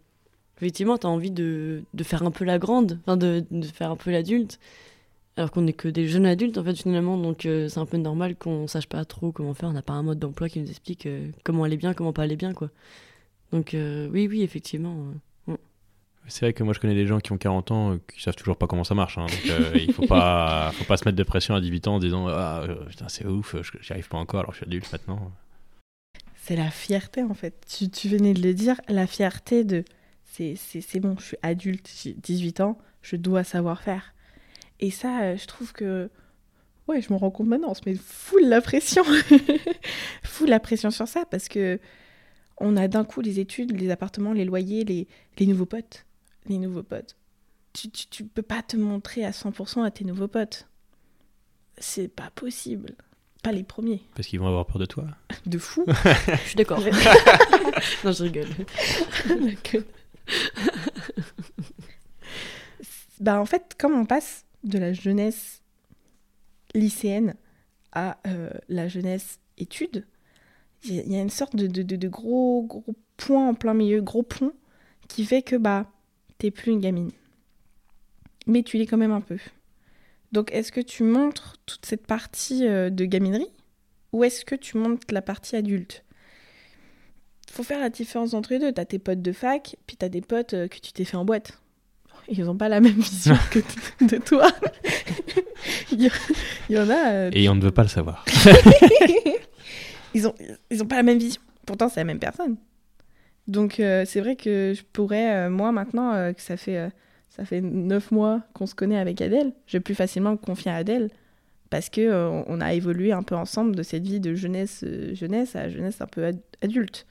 effectivement 0.57 0.97
tu 0.97 1.05
as 1.05 1.09
envie 1.09 1.31
de, 1.31 1.83
de 1.93 2.03
faire 2.03 2.23
un 2.23 2.31
peu 2.31 2.45
la 2.45 2.59
grande, 2.59 2.99
de, 3.07 3.43
de 3.51 3.65
faire 3.65 3.91
un 3.91 3.97
peu 3.97 4.09
l'adulte. 4.09 4.57
Alors 5.35 5.49
qu'on 5.49 5.61
n'est 5.61 5.73
que 5.73 5.87
des 5.87 6.07
jeunes 6.07 6.27
adultes 6.27 6.57
en 6.59 6.63
fait 6.63 6.75
finalement, 6.75 7.17
donc 7.17 7.45
euh, 7.47 7.67
c'est 7.67 7.79
un 7.79 7.87
peu 7.87 7.97
normal 7.97 8.35
qu'on 8.35 8.67
sache 8.67 8.85
pas 8.87 9.03
trop 9.03 9.31
comment 9.31 9.53
faire. 9.55 9.69
On 9.69 9.73
n'a 9.73 9.81
pas 9.81 9.93
un 9.93 10.03
mode 10.03 10.19
d'emploi 10.19 10.47
qui 10.47 10.59
nous 10.59 10.69
explique 10.69 11.07
euh, 11.07 11.29
comment 11.43 11.63
aller 11.63 11.77
bien, 11.77 11.93
comment 11.95 12.13
pas 12.13 12.21
aller 12.23 12.35
bien 12.35 12.53
quoi. 12.53 12.69
Donc 13.51 13.73
euh, 13.73 14.07
oui, 14.11 14.27
oui, 14.29 14.43
effectivement. 14.43 14.95
euh, 15.49 15.55
C'est 16.27 16.45
vrai 16.45 16.53
que 16.53 16.63
moi 16.63 16.73
je 16.73 16.79
connais 16.79 16.93
des 16.93 17.07
gens 17.07 17.19
qui 17.19 17.31
ont 17.31 17.37
40 17.39 17.71
ans 17.71 17.93
euh, 17.93 17.97
qui 18.13 18.21
savent 18.21 18.35
toujours 18.35 18.57
pas 18.57 18.67
comment 18.67 18.83
ça 18.83 18.93
marche. 18.93 19.17
hein. 19.17 19.25
donc 19.25 19.49
euh, 19.49 19.71
il 19.75 19.91
faut 19.91 20.05
pas, 20.05 20.71
faut 20.75 20.85
pas 20.85 20.97
se 20.97 21.05
mettre 21.05 21.17
de 21.17 21.23
pression 21.23 21.55
à 21.55 21.61
18 21.61 21.87
ans 21.87 21.95
en 21.95 21.99
disant 21.99 22.27
ah 22.27 22.61
euh, 22.67 22.85
putain 22.85 23.09
c'est 23.09 23.25
ouf, 23.25 23.55
j'y 23.81 23.91
arrive 23.91 24.07
pas 24.09 24.17
encore 24.19 24.41
alors 24.41 24.51
que 24.51 24.57
je 24.57 24.63
suis 24.63 24.67
adulte 24.67 24.91
maintenant. 24.91 25.31
C'est 26.35 26.55
la 26.55 26.69
fierté 26.69 27.23
en 27.23 27.33
fait. 27.33 27.55
Tu, 27.67 27.89
tu 27.89 28.07
venais 28.07 28.33
de 28.33 28.41
le 28.43 28.53
dire, 28.53 28.79
la 28.87 29.07
fierté 29.07 29.63
de 29.63 29.83
c'est 30.25 30.55
c'est- 30.55 30.81
c'est 30.81 30.99
bon, 30.99 31.15
je 31.19 31.25
suis 31.25 31.37
adulte, 31.41 31.89
j'ai 32.03 32.13
18 32.13 32.59
ans, 32.61 32.77
je 33.01 33.15
dois 33.15 33.43
savoir 33.43 33.81
faire. 33.81 34.12
Et 34.83 34.91
ça, 34.91 35.21
euh, 35.21 35.37
je 35.37 35.47
trouve 35.47 35.71
que. 35.71 36.09
Ouais, 36.89 37.01
je 37.01 37.13
me 37.13 37.17
rends 37.17 37.31
compte 37.31 37.47
maintenant, 37.47 37.69
on 37.69 37.73
se 37.73 37.83
met 37.85 37.95
full 37.95 38.43
la 38.49 38.59
pression. 38.59 39.05
full 40.23 40.49
la 40.49 40.59
pression 40.59 40.91
sur 40.91 41.07
ça 41.07 41.23
parce 41.31 41.47
que 41.47 41.79
on 42.57 42.75
a 42.75 42.89
d'un 42.89 43.05
coup 43.05 43.21
les 43.21 43.39
études, 43.39 43.79
les 43.79 43.89
appartements, 43.91 44.33
les 44.33 44.43
loyers, 44.43 44.83
les, 44.83 45.07
les 45.39 45.47
nouveaux 45.47 45.65
potes. 45.65 46.05
Les 46.47 46.57
nouveaux 46.57 46.83
potes. 46.83 47.15
Tu, 47.71 47.89
tu, 47.91 48.07
tu 48.07 48.25
peux 48.25 48.41
pas 48.41 48.61
te 48.61 48.75
montrer 48.75 49.23
à 49.23 49.31
100% 49.31 49.85
à 49.85 49.91
tes 49.91 50.03
nouveaux 50.03 50.27
potes. 50.27 50.67
C'est 51.77 52.09
pas 52.09 52.29
possible. 52.35 52.97
Pas 53.41 53.53
les 53.53 53.63
premiers. 53.63 54.01
Parce 54.15 54.27
qu'ils 54.27 54.41
vont 54.41 54.47
avoir 54.47 54.65
peur 54.65 54.79
de 54.79 54.85
toi. 54.85 55.07
De 55.45 55.57
fou. 55.57 55.85
Je 55.87 56.47
suis 56.47 56.55
d'accord. 56.55 56.81
non, 58.03 58.11
je 58.11 58.23
rigole. 58.23 58.47
Bah 63.21 63.39
en 63.39 63.45
fait, 63.45 63.77
comme 63.79 63.93
on 63.93 64.05
passe 64.05 64.45
de 64.63 64.77
la 64.77 64.93
jeunesse 64.93 65.61
lycéenne 66.75 67.35
à 67.91 68.17
euh, 68.27 68.49
la 68.69 68.87
jeunesse 68.87 69.39
études, 69.57 70.05
il 70.83 70.95
y, 71.11 71.15
a- 71.15 71.21
une 71.21 71.29
sorte 71.29 71.55
de, 71.55 71.67
de- 71.67 71.83
de- 71.83 71.95
de 71.95 72.07
gros, 72.07 72.63
gros 72.63 72.95
point 73.17 73.49
en 73.49 73.53
plein 73.53 73.73
milieu, 73.73 74.01
gros 74.01 74.23
pont, 74.23 74.51
qui 75.07 75.25
fait 75.25 75.41
que 75.41 75.55
bah 75.55 75.91
t'es 76.39 76.51
plus 76.51 76.71
une 76.71 76.79
gamine. 76.79 77.11
Mais 78.47 78.63
tu 78.63 78.77
l'es 78.77 78.85
quand 78.87 78.97
même 78.97 79.11
un 79.11 79.21
peu. 79.21 79.37
Donc 80.31 80.51
est-ce 80.51 80.71
que 80.71 80.81
tu 80.81 81.03
montres 81.03 81.57
toute 81.65 81.85
cette 81.85 82.07
partie 82.07 82.67
euh, 82.67 82.89
de 82.89 83.05
gaminerie 83.05 83.51
ou 84.11 84.23
est-ce 84.23 84.43
que 84.45 84.55
tu 84.55 84.77
montres 84.77 85.05
la 85.11 85.21
partie 85.21 85.55
adulte? 85.55 86.03
Faut 87.51 87.63
faire 87.63 87.79
la 87.79 87.89
différence 87.89 88.33
entre 88.33 88.51
les 88.51 88.59
deux. 88.59 88.71
T'as 88.73 88.85
tes 88.85 88.97
potes 88.99 89.21
de 89.21 89.31
fac, 89.31 89.75
puis 89.85 89.95
t'as 89.95 90.09
des 90.09 90.21
potes 90.21 90.53
euh, 90.55 90.67
que 90.67 90.79
tu 90.79 90.91
t'es 90.91 91.05
fait 91.05 91.17
en 91.17 91.23
boîte. 91.25 91.61
Ils 92.29 92.49
ont 92.49 92.55
pas 92.57 92.69
la 92.69 92.79
même 92.79 92.93
vision 92.93 93.35
que 93.51 93.59
de 94.05 94.17
toi. 94.17 94.47
il, 95.91 96.09
y, 96.69 96.77
en 96.79 96.89
a. 96.89 97.11
euh, 97.11 97.29
Et 97.33 97.47
on 97.49 97.55
ne 97.55 97.61
veut 97.61 97.71
pas 97.71 97.83
le 97.83 97.89
savoir. 97.89 98.23
ils, 100.13 100.27
ont, 100.27 100.33
ils 100.71 100.81
ont 100.81 100.87
pas 100.87 100.97
la 100.97 101.03
même 101.03 101.17
vision. 101.19 101.41
Pourtant, 101.65 101.89
c'est 101.89 101.99
la 101.99 102.05
même 102.05 102.19
personne. 102.19 102.55
Donc, 103.47 103.79
euh, 103.79 104.03
c'est 104.05 104.21
vrai 104.21 104.35
que 104.35 104.73
je 104.75 104.83
pourrais, 104.93 105.35
euh, 105.35 105.49
moi, 105.49 105.71
maintenant, 105.71 106.33
que 106.33 106.41
ça 106.41 106.57
fait, 106.57 106.89
ça 107.29 107.45
fait 107.45 107.61
neuf 107.61 108.11
mois 108.11 108.41
qu'on 108.53 108.65
se 108.67 108.75
connaît 108.75 108.97
avec 108.97 109.21
Adèle, 109.21 109.53
je 109.67 109.77
vais 109.77 109.81
plus 109.81 109.95
facilement 109.95 110.31
me 110.31 110.37
confier 110.37 110.71
à 110.71 110.75
Adèle 110.75 111.09
parce 111.69 111.89
euh, 111.97 112.43
on 112.47 112.61
a 112.61 112.73
évolué 112.75 113.11
un 113.13 113.23
peu 113.23 113.33
ensemble 113.35 113.75
de 113.75 113.81
cette 113.81 114.03
vie 114.03 114.19
de 114.19 114.35
jeunesse 114.35 114.85
jeunesse 115.13 115.55
à 115.55 115.69
jeunesse 115.69 116.01
un 116.01 116.05
peu 116.05 116.23
ad- 116.25 116.39
adulte. 116.61 117.07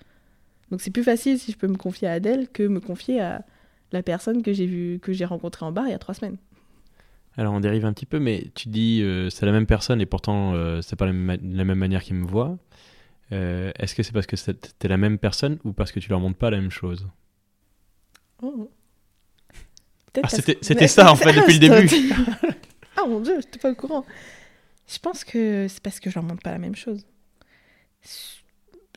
Donc 0.71 0.81
c'est 0.81 0.93
plus 0.93 1.03
facile 1.03 1.37
si 1.41 1.51
je 1.51 1.57
peux 1.59 1.67
me 1.67 1.77
confier 1.77 2.07
à 2.07 2.13
Adèle 2.13 2.49
que 2.49 2.63
me 2.63 2.79
confier 2.79 3.21
à 3.21 3.45
la 3.93 4.03
personne 4.03 4.43
que 4.43 4.53
j'ai 4.53 4.67
vu 4.67 4.99
que 5.01 5.13
j'ai 5.13 5.25
rencontrée 5.25 5.65
en 5.67 5.73
bar 5.73 5.87
il 5.87 5.91
y 5.91 5.95
a 5.95 5.99
trois 5.99 6.15
semaines. 6.15 6.37
Alors 7.37 7.55
on 7.55 7.61
dérive 7.61 7.87
un 7.87 7.93
petit 7.93 8.07
peu, 8.07 8.19
mais 8.19 8.51
tu 8.55 8.69
dis 8.69 9.01
euh, 9.03 9.31
c'est 9.31 9.47
la 9.47 9.53
même 9.53 9.67
personne 9.67 10.01
et 10.01 10.07
pourtant 10.07 10.55
euh, 10.55 10.83
c'est 10.83 10.97
pas 10.97 11.07
la 11.07 11.13
même, 11.13 11.23
ma- 11.41 11.57
la 11.57 11.65
même 11.65 11.79
manière 11.79 12.03
qu'ils 12.03 12.17
me 12.17 12.27
voient. 12.27 12.59
Euh, 13.33 13.73
Est-ce 13.79 13.95
que 13.95 14.03
c'est 14.03 14.13
parce 14.13 14.27
que 14.27 14.37
t'es 14.51 14.89
la 14.89 14.99
même 14.99 15.17
personne 15.19 15.59
ou 15.65 15.73
parce 15.73 15.93
que 15.93 16.01
tu 16.01 16.11
leur 16.11 16.21
montres 16.21 16.37
pas 16.39 16.51
la 16.51 16.61
même 16.61 16.71
chose? 16.71 17.09
Oh. 18.43 18.69
Ah, 18.69 19.55
Peut-être 20.13 20.23
parce 20.23 20.35
c'était- 20.37 20.75
que- 20.75 20.87
ça, 20.89 21.11
en 21.11 21.17
fait, 21.17 21.33
depuis 21.33 21.59
le 21.59 21.59
début. 21.69 22.13
ah 22.99 23.07
mon 23.09 23.21
dieu, 23.21 23.37
j'étais 23.41 23.59
pas 23.59 23.71
au 23.71 23.75
courant. 23.75 24.05
Je 24.87 24.99
pense 24.99 25.25
que 25.25 25.67
c'est 25.69 25.83
parce 25.83 26.01
que 26.01 26.11
je 26.11 26.17
leur 26.17 26.25
montre 26.25 26.43
pas 26.43 26.51
la 26.51 26.59
même 26.59 26.75
chose. 26.77 27.07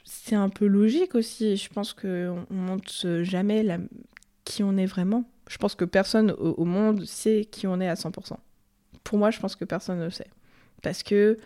C'est 0.04 0.36
un 0.36 0.50
peu 0.50 0.66
logique 0.68 1.16
aussi. 1.16 1.56
Je 1.56 1.70
pense 1.70 1.94
qu'on 1.94 2.46
on 2.50 2.54
montre 2.54 3.22
jamais 3.24 3.64
la... 3.64 3.78
qui 4.46 4.64
on 4.64 4.78
est 4.78 4.86
vraiment. 4.86 5.26
Je 5.50 5.58
pense 5.58 5.76
que 5.76 5.86
personne 5.86 6.32
au, 6.32 6.54
au 6.54 6.66
monde 6.66 7.04
sait 7.06 7.46
qui 7.46 7.68
on 7.68 7.80
est 7.82 7.90
à 7.90 7.96
100%. 7.96 8.38
Pour 9.04 9.18
moi, 9.18 9.32
je 9.32 9.40
pense 9.40 9.56
que 9.56 9.66
personne 9.66 10.00
ne 10.00 10.06
le 10.06 10.10
sait. 10.10 10.30
Parce 10.82 11.04
que 11.04 11.38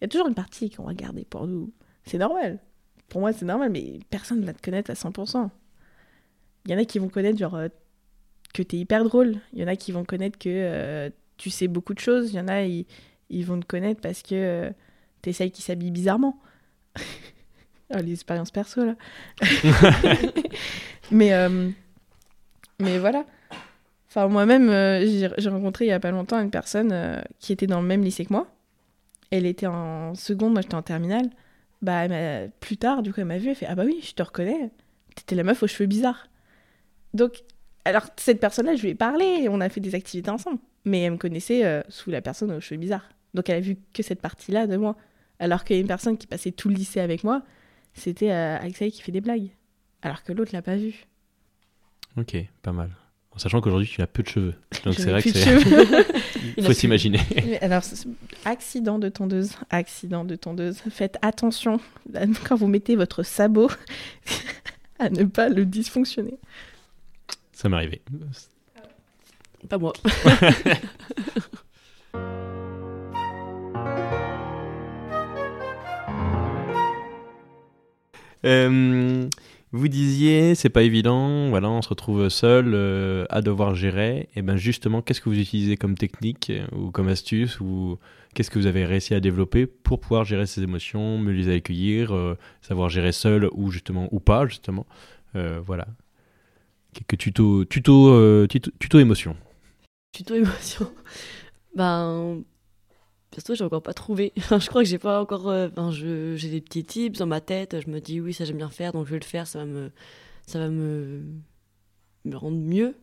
il 0.00 0.04
y 0.04 0.06
a 0.06 0.08
toujours 0.08 0.28
une 0.28 0.34
partie 0.34 0.70
qu'on 0.70 0.84
va 0.84 0.94
garder 0.94 1.24
pour 1.24 1.46
nous. 1.46 1.72
C'est 2.04 2.18
normal. 2.18 2.58
Pour 3.08 3.20
moi, 3.20 3.32
c'est 3.32 3.44
normal, 3.44 3.70
mais 3.70 4.00
personne 4.10 4.40
ne 4.40 4.46
va 4.46 4.52
te 4.52 4.62
connaître 4.62 4.90
à 4.90 4.94
100%. 4.94 5.50
Il 6.64 6.70
y 6.70 6.74
en 6.74 6.78
a 6.78 6.84
qui 6.84 6.98
vont 6.98 7.08
connaître 7.08 7.38
genre 7.38 7.54
euh, 7.54 7.68
que 8.54 8.62
t'es 8.62 8.78
hyper 8.78 9.04
drôle. 9.04 9.36
Il 9.52 9.60
y 9.60 9.64
en 9.64 9.68
a 9.68 9.76
qui 9.76 9.92
vont 9.92 10.04
connaître 10.04 10.38
que 10.38 10.48
euh, 10.48 11.10
tu 11.36 11.50
sais 11.50 11.68
beaucoup 11.68 11.94
de 11.94 11.98
choses. 11.98 12.32
Il 12.32 12.36
y 12.36 12.40
en 12.40 12.48
a, 12.48 12.62
ils, 12.62 12.86
ils 13.30 13.44
vont 13.44 13.58
te 13.60 13.66
connaître 13.66 14.00
parce 14.00 14.22
que 14.22 14.34
euh, 14.34 14.70
t'es 15.22 15.32
celle 15.32 15.50
qui 15.50 15.62
s'habille 15.62 15.90
bizarrement. 15.90 16.40
Ah, 17.94 18.00
les 18.00 18.14
expériences 18.14 18.50
perso, 18.50 18.86
là. 18.86 18.94
mais, 21.10 21.34
euh, 21.34 21.68
mais 22.80 22.98
voilà. 22.98 23.24
Enfin, 24.14 24.28
moi-même, 24.28 24.68
euh, 24.68 25.30
j'ai 25.38 25.48
rencontré 25.48 25.86
il 25.86 25.88
y 25.88 25.92
a 25.92 25.98
pas 25.98 26.10
longtemps 26.10 26.38
une 26.38 26.50
personne 26.50 26.90
euh, 26.92 27.22
qui 27.38 27.50
était 27.50 27.66
dans 27.66 27.80
le 27.80 27.86
même 27.86 28.02
lycée 28.02 28.26
que 28.26 28.32
moi. 28.34 28.46
Elle 29.30 29.46
était 29.46 29.66
en 29.66 30.14
seconde, 30.14 30.52
moi 30.52 30.60
j'étais 30.60 30.74
en 30.74 30.82
terminale. 30.82 31.30
Bah, 31.80 32.06
plus 32.60 32.76
tard, 32.76 33.02
du 33.02 33.10
coup, 33.12 33.20
elle 33.20 33.26
m'a 33.26 33.38
vue, 33.38 33.48
elle 33.48 33.54
fait 33.54 33.64
Ah 33.66 33.74
bah 33.74 33.84
oui, 33.86 34.00
je 34.02 34.12
te 34.12 34.22
reconnais. 34.22 34.70
T'étais 35.16 35.34
la 35.34 35.44
meuf 35.44 35.62
aux 35.62 35.66
cheveux 35.66 35.86
bizarres. 35.86 36.26
Donc, 37.14 37.42
alors, 37.86 38.04
cette 38.18 38.38
personne-là, 38.38 38.76
je 38.76 38.82
lui 38.82 38.90
ai 38.90 38.94
parlé, 38.94 39.48
on 39.48 39.62
a 39.62 39.70
fait 39.70 39.80
des 39.80 39.94
activités 39.94 40.30
ensemble. 40.30 40.58
Mais 40.84 41.00
elle 41.00 41.12
me 41.12 41.16
connaissait 41.16 41.64
euh, 41.64 41.80
sous 41.88 42.10
la 42.10 42.20
personne 42.20 42.52
aux 42.52 42.60
cheveux 42.60 42.78
bizarres. 42.78 43.08
Donc, 43.32 43.48
elle 43.48 43.56
a 43.56 43.60
vu 43.60 43.78
que 43.94 44.02
cette 44.02 44.20
partie-là 44.20 44.66
de 44.66 44.76
moi. 44.76 44.94
Alors 45.38 45.64
qu'il 45.64 45.76
y 45.76 45.78
a 45.78 45.80
une 45.80 45.88
personne 45.88 46.18
qui 46.18 46.26
passait 46.26 46.52
tout 46.52 46.68
le 46.68 46.74
lycée 46.74 47.00
avec 47.00 47.24
moi, 47.24 47.42
c'était 47.94 48.30
Axel 48.30 48.92
qui 48.92 49.00
fait 49.00 49.10
des 49.10 49.22
blagues. 49.22 49.48
Alors 50.02 50.22
que 50.22 50.32
l'autre 50.34 50.50
l'a 50.52 50.62
pas 50.62 50.76
vu. 50.76 51.06
Ok, 52.16 52.36
pas 52.62 52.72
mal. 52.72 52.90
En 53.34 53.38
sachant 53.38 53.62
qu'aujourd'hui 53.62 53.88
tu 53.88 54.02
as 54.02 54.06
peu 54.06 54.22
de 54.22 54.28
cheveux. 54.28 54.54
Donc 54.84 54.94
c'est 54.94 55.10
vrai 55.10 55.22
que 55.22 55.30
c'est. 55.30 55.56
Il 56.56 56.64
faut 56.64 56.74
s'imaginer. 56.74 57.18
Alors, 57.62 57.82
accident 58.44 58.98
de 58.98 59.08
tondeuse, 59.08 59.56
accident 59.70 60.24
de 60.24 60.36
tondeuse. 60.36 60.78
Faites 60.90 61.16
attention 61.22 61.80
quand 62.44 62.56
vous 62.56 62.66
mettez 62.66 62.94
votre 62.94 63.22
sabot 63.22 63.70
à 64.98 65.08
ne 65.08 65.24
pas 65.24 65.48
le 65.48 65.64
dysfonctionner. 65.64 66.38
Ça 67.52 67.68
m'est 67.70 67.76
arrivé. 67.76 68.02
Pas 69.68 69.78
moi. 69.78 69.92
Euh, 78.44 79.28
vous 79.72 79.88
disiez, 79.88 80.54
c'est 80.54 80.68
pas 80.68 80.82
évident, 80.82 81.48
voilà, 81.48 81.70
on 81.70 81.80
se 81.80 81.88
retrouve 81.88 82.28
seul 82.28 82.74
euh, 82.74 83.24
à 83.30 83.40
devoir 83.40 83.74
gérer. 83.74 84.28
Et 84.36 84.42
ben 84.42 84.56
justement, 84.56 85.00
qu'est-ce 85.00 85.22
que 85.22 85.30
vous 85.30 85.38
utilisez 85.38 85.78
comme 85.78 85.96
technique 85.96 86.50
euh, 86.50 86.66
ou 86.76 86.90
comme 86.90 87.08
astuce 87.08 87.58
ou 87.58 87.98
qu'est-ce 88.34 88.50
que 88.50 88.58
vous 88.58 88.66
avez 88.66 88.84
réussi 88.84 89.14
à 89.14 89.20
développer 89.20 89.66
pour 89.66 89.98
pouvoir 89.98 90.24
gérer 90.24 90.46
ces 90.46 90.62
émotions, 90.62 91.16
mieux 91.18 91.32
les 91.32 91.54
accueillir, 91.54 92.14
euh, 92.14 92.36
savoir 92.60 92.90
gérer 92.90 93.12
seul 93.12 93.48
ou 93.52 93.70
justement 93.70 94.08
ou 94.12 94.20
pas 94.20 94.46
justement, 94.46 94.86
voilà. 95.34 95.86
Quelques 96.92 97.16
tutos, 97.16 97.64
tuto, 97.64 98.46
tuto, 98.48 98.70
tuto 98.78 98.98
émotion. 98.98 99.34
Tuto. 100.12 100.34
Ben. 101.74 102.44
Perso, 103.32 103.54
j'ai 103.54 103.64
encore 103.64 103.82
pas 103.82 103.94
trouvé. 103.94 104.32
je 104.36 104.66
crois 104.68 104.82
que 104.82 104.88
j'ai 104.88 104.98
pas 104.98 105.20
encore. 105.20 105.48
euh, 105.48 105.68
Enfin, 105.72 105.90
je- 105.90 106.36
j'ai 106.36 106.48
des 106.50 106.60
petits 106.60 106.84
tips 106.84 107.18
dans 107.18 107.26
ma 107.26 107.40
tête. 107.40 107.76
Je 107.84 107.90
me 107.90 108.00
dis, 108.00 108.20
oui, 108.20 108.32
ça 108.32 108.44
j'aime 108.44 108.58
bien 108.58 108.68
faire, 108.70 108.92
donc 108.92 109.06
je 109.06 109.12
vais 109.12 109.18
le 109.18 109.24
faire. 109.24 109.46
Ça 109.46 109.58
va 109.60 109.64
me, 109.64 109.90
ça 110.46 110.58
va 110.58 110.68
me, 110.68 111.22
me 112.24 112.36
rendre 112.36 112.58
mieux. 112.58 112.94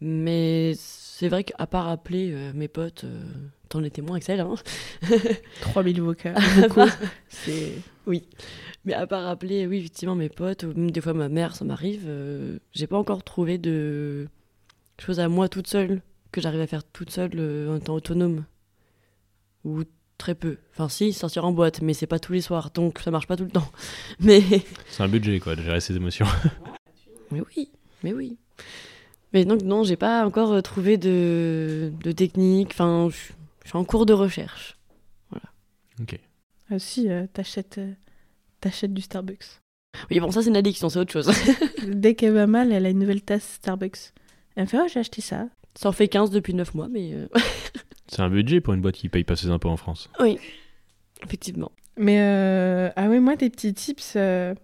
Mais 0.00 0.72
c'est 0.76 1.28
vrai 1.28 1.44
qu'à 1.44 1.66
part 1.66 1.88
appeler 1.88 2.32
euh, 2.32 2.52
mes 2.54 2.66
potes, 2.68 3.04
euh, 3.04 3.22
t'en 3.68 3.84
es 3.84 3.90
témoin, 3.90 4.16
Axel. 4.16 4.40
Hein 4.40 4.54
3000 5.60 6.00
vocaux. 6.02 6.28
Beaucoup. 6.60 6.90
C'est. 7.28 7.72
Mais 8.84 8.94
à 8.94 9.06
part 9.06 9.28
appeler, 9.28 9.66
oui, 9.68 9.78
effectivement, 9.78 10.16
mes 10.16 10.28
potes, 10.28 10.64
ou 10.64 10.72
même 10.74 10.90
des 10.90 11.00
fois 11.00 11.12
ma 11.14 11.28
mère, 11.28 11.54
ça 11.54 11.64
m'arrive. 11.64 12.02
euh, 12.08 12.58
j'ai 12.72 12.88
pas 12.88 12.98
encore 12.98 13.22
trouvé 13.22 13.58
de 13.58 14.26
choses 14.98 15.20
à 15.20 15.28
moi 15.28 15.48
toute 15.48 15.68
seule 15.68 16.02
que 16.32 16.40
j'arrive 16.40 16.60
à 16.62 16.66
faire 16.66 16.82
toute 16.82 17.10
seule 17.10 17.30
euh, 17.36 17.70
en 17.72 17.76
étant 17.76 17.94
autonome. 17.94 18.44
Ou 19.64 19.82
très 20.18 20.34
peu. 20.34 20.58
Enfin, 20.72 20.88
si, 20.88 21.12
sortir 21.12 21.44
en 21.44 21.52
boîte, 21.52 21.82
mais 21.82 21.94
c'est 21.94 22.06
pas 22.06 22.18
tous 22.18 22.32
les 22.32 22.40
soirs, 22.40 22.70
donc 22.72 22.98
ça 23.00 23.10
marche 23.10 23.26
pas 23.26 23.36
tout 23.36 23.44
le 23.44 23.50
temps. 23.50 23.70
Mais, 24.20 24.42
C'est 24.88 25.02
un 25.02 25.08
budget 25.08 25.40
quoi, 25.40 25.56
de 25.56 25.62
gérer 25.62 25.80
ses 25.80 25.96
émotions. 25.96 26.26
mais 27.30 27.40
oui, 27.56 27.70
mais 28.04 28.12
oui. 28.12 28.36
Mais 29.32 29.44
donc, 29.44 29.62
non, 29.62 29.82
j'ai 29.82 29.96
pas 29.96 30.24
encore 30.26 30.52
euh, 30.52 30.60
trouvé 30.60 30.96
de, 30.98 31.90
de 32.02 32.12
technique. 32.12 32.70
Enfin, 32.72 33.08
je 33.10 33.68
suis 33.68 33.78
en 33.78 33.84
cours 33.84 34.06
de 34.06 34.12
recherche. 34.12 34.76
ok. 36.00 36.18
Ah, 36.70 36.78
si, 36.78 37.08
euh, 37.10 37.26
t'achètes, 37.32 37.78
euh, 37.78 37.92
t'achètes 38.60 38.94
du 38.94 39.02
Starbucks. 39.02 39.60
Oui, 40.10 40.20
bon, 40.20 40.30
ça, 40.30 40.42
c'est 40.42 40.48
une 40.48 40.56
addiction, 40.56 40.88
c'est 40.88 40.98
autre 40.98 41.12
chose. 41.12 41.30
Dès 41.86 42.14
qu'elle 42.14 42.32
va 42.32 42.46
mal, 42.46 42.72
elle 42.72 42.86
a 42.86 42.90
une 42.90 42.98
nouvelle 42.98 43.22
tasse 43.22 43.54
Starbucks. 43.54 44.12
Elle 44.56 44.64
me 44.64 44.68
fait 44.68 44.78
Oh, 44.80 44.86
j'ai 44.92 45.00
acheté 45.00 45.20
ça. 45.20 45.46
ça 45.74 45.88
en 45.88 45.92
fait 45.92 46.08
15 46.08 46.30
depuis 46.30 46.54
9 46.54 46.74
mois, 46.74 46.88
mais 46.88 47.12
euh, 47.14 47.26
C'est 48.12 48.20
un 48.20 48.28
budget 48.28 48.60
pour 48.60 48.74
une 48.74 48.82
boîte 48.82 48.96
qui 48.96 49.08
paye 49.08 49.24
pas 49.24 49.36
ses 49.36 49.48
impôts 49.48 49.70
en 49.70 49.76
France. 49.78 50.10
oui, 50.20 50.38
effectivement. 51.24 51.72
Mais 51.96 52.20
euh, 52.20 52.90
ah 52.96 53.08
oui, 53.08 53.20
moi, 53.20 53.36
des 53.36 53.48
petits 53.48 53.72
tips. 53.72 54.14
euh, 54.16 54.54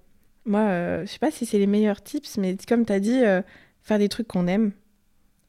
moi, 0.45 0.61
euh, 0.61 1.07
je 1.07 1.13
sais 1.13 1.19
pas 1.19 1.31
si 1.31 1.47
c'est 1.47 1.59
les 1.59 1.67
meilleurs 1.67 2.03
tips, 2.03 2.37
mais 2.37 2.57
comme 2.69 2.85
tu 2.85 2.93
as 2.93 3.01
dit, 3.01 3.23
euh, 3.25 3.41
faire 3.83 3.99
des 3.99 4.09
trucs 4.11 4.29
qu'on 4.29 4.47
aime. 4.47 4.73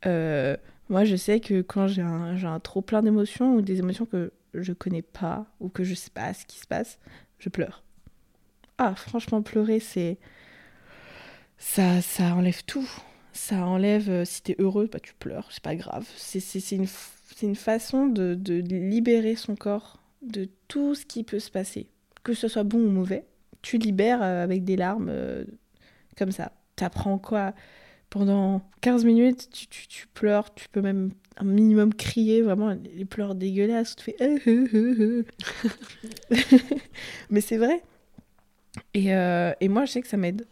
Euh, 0.06 0.56
moi, 0.88 1.04
je 1.04 1.18
sais 1.18 1.42
que 1.42 1.62
quand 1.62 1.88
j'ai 1.88 2.02
un, 2.02 2.60
trop 2.62 2.82
plein 2.82 3.02
d'émotions 3.02 3.56
ou 3.56 3.62
des 3.62 3.80
émotions 3.80 4.06
que 4.06 4.32
je 4.54 4.72
connais 4.72 5.02
pas 5.02 5.46
ou 5.60 5.68
que 5.68 5.84
je 5.84 5.94
sais 5.94 6.10
pas 6.10 6.34
ce 6.34 6.46
qui 6.46 6.58
se 6.60 6.68
passe, 6.68 7.00
je 7.38 7.50
pleure. 7.50 7.84
Ah, 8.78 8.96
franchement, 8.96 9.42
pleurer, 9.42 9.82
c'est. 9.82 10.18
Ça, 11.58 12.02
ça 12.02 12.34
enlève 12.36 12.64
tout. 12.66 12.90
Ça 13.34 13.66
enlève. 13.68 14.24
si 14.26 14.42
t'es 14.42 14.56
heureux, 14.60 14.90
bah, 14.92 15.00
tu 15.02 15.14
pleures, 15.14 15.50
c'est 15.52 15.64
pas 15.64 15.76
grave. 15.76 16.08
C'est 16.16 16.40
une, 16.72 16.86
f- 16.86 17.10
c'est 17.40 17.46
une 17.46 17.56
façon 17.56 18.08
de, 18.08 18.36
de 18.36 18.56
libérer 18.56 19.36
son 19.36 19.56
corps 19.56 20.04
de 20.22 20.50
tout 20.68 20.94
ce 20.94 21.06
qui 21.06 21.24
peut 21.24 21.40
se 21.40 21.50
passer. 21.50 21.88
Que 22.24 22.34
ce 22.34 22.50
soit 22.50 22.64
bon 22.64 22.80
ou 22.80 22.90
mauvais, 22.90 23.24
tu 23.62 23.78
libères 23.78 24.22
euh, 24.22 24.44
avec 24.44 24.66
des 24.66 24.76
larmes 24.76 25.08
euh, 25.10 25.46
comme 26.18 26.34
ça. 26.34 26.52
T'apprends 26.76 27.18
quoi? 27.18 27.54
Pendant 28.10 28.62
15 28.82 29.06
minutes, 29.06 29.48
tu, 29.52 29.88
tu, 29.88 30.08
pleures, 30.08 30.54
tu 30.54 30.68
peux 30.68 30.82
même 30.82 31.12
un 31.38 31.46
minimum 31.46 31.94
crier, 31.94 32.42
vraiment 32.42 32.76
les 32.94 33.06
pleurs 33.06 33.36
dégueulasses, 33.36 33.96
tu 33.96 34.04
fais 34.04 34.18
euh. 34.20 35.24
Mais 37.30 37.40
c'est 37.40 37.58
vrai. 37.58 37.82
Et, 38.94 39.12
et 39.12 39.70
moi, 39.70 39.86
je 39.86 39.92
sais 39.94 40.02
que 40.02 40.08
ça 40.10 40.18
m'aide. 40.18 40.46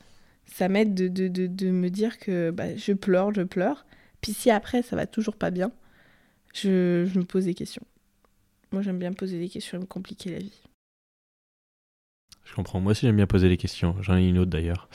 Ça 0.46 0.70
m'aide 0.70 0.94
de, 0.94 1.10
de, 1.10 1.27
de, 1.27 1.48
de 1.48 1.70
me 1.70 1.89
dire 1.89 2.17
que 2.17 2.51
bah, 2.51 2.77
je 2.77 2.94
pleure, 2.94 3.34
je 3.34 3.41
pleure. 3.41 3.86
Puis 4.22 4.32
si 4.32 4.50
après, 4.51 4.84
ça 4.84 4.96
va 4.96 5.06
toujours 5.06 5.36
pas 5.36 5.51
bien, 5.51 5.74
je, 6.61 7.17
me 7.17 7.23
pose 7.23 7.45
des 7.45 7.53
questions. 7.53 7.83
Moi, 8.71 8.81
j'aime 8.81 8.99
bien 8.99 9.13
poser 9.13 9.39
des 9.39 9.49
questions 9.49 9.77
et 9.77 9.81
me 9.81 9.85
compliquer 9.85 10.31
la 10.31 10.39
vie. 10.39 10.61
Je 12.43 12.53
comprends. 12.55 12.79
Moi 12.79 12.91
aussi, 12.91 13.05
j'aime 13.05 13.15
bien 13.15 13.27
poser 13.27 13.49
des 13.49 13.57
questions. 13.57 13.95
J'en 14.01 14.17
ai 14.17 14.27
une 14.27 14.37
autre 14.39 14.51
d'ailleurs. 14.51 14.89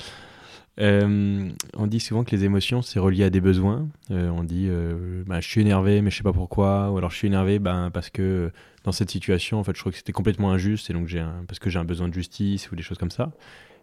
Euh, 0.80 1.50
on 1.76 1.86
dit 1.86 2.00
souvent 2.00 2.24
que 2.24 2.30
les 2.30 2.44
émotions, 2.44 2.80
c'est 2.80 2.98
relié 2.98 3.24
à 3.24 3.30
des 3.30 3.42
besoins. 3.42 3.88
Euh, 4.10 4.30
on 4.30 4.42
dit, 4.42 4.68
euh, 4.70 5.22
bah, 5.26 5.40
je 5.40 5.48
suis 5.48 5.60
énervé, 5.60 6.00
mais 6.00 6.10
je 6.10 6.16
sais 6.16 6.22
pas 6.22 6.32
pourquoi. 6.32 6.90
Ou 6.90 6.98
alors, 6.98 7.10
je 7.10 7.16
suis 7.16 7.26
énervé 7.26 7.58
ben, 7.58 7.90
parce 7.90 8.08
que 8.08 8.50
dans 8.84 8.92
cette 8.92 9.10
situation, 9.10 9.58
en 9.58 9.64
fait, 9.64 9.74
je 9.74 9.80
trouve 9.80 9.92
que 9.92 9.98
c'était 9.98 10.12
complètement 10.12 10.50
injuste 10.50 10.88
et 10.88 10.92
donc 10.94 11.08
j'ai 11.08 11.24
parce 11.46 11.58
que 11.58 11.68
j'ai 11.68 11.78
un 11.78 11.84
besoin 11.84 12.08
de 12.08 12.14
justice 12.14 12.70
ou 12.70 12.76
des 12.76 12.82
choses 12.82 12.98
comme 12.98 13.10
ça. 13.10 13.32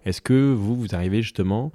Est-ce 0.05 0.21
que 0.21 0.51
vous, 0.51 0.75
vous 0.75 0.95
arrivez 0.95 1.21
justement 1.21 1.71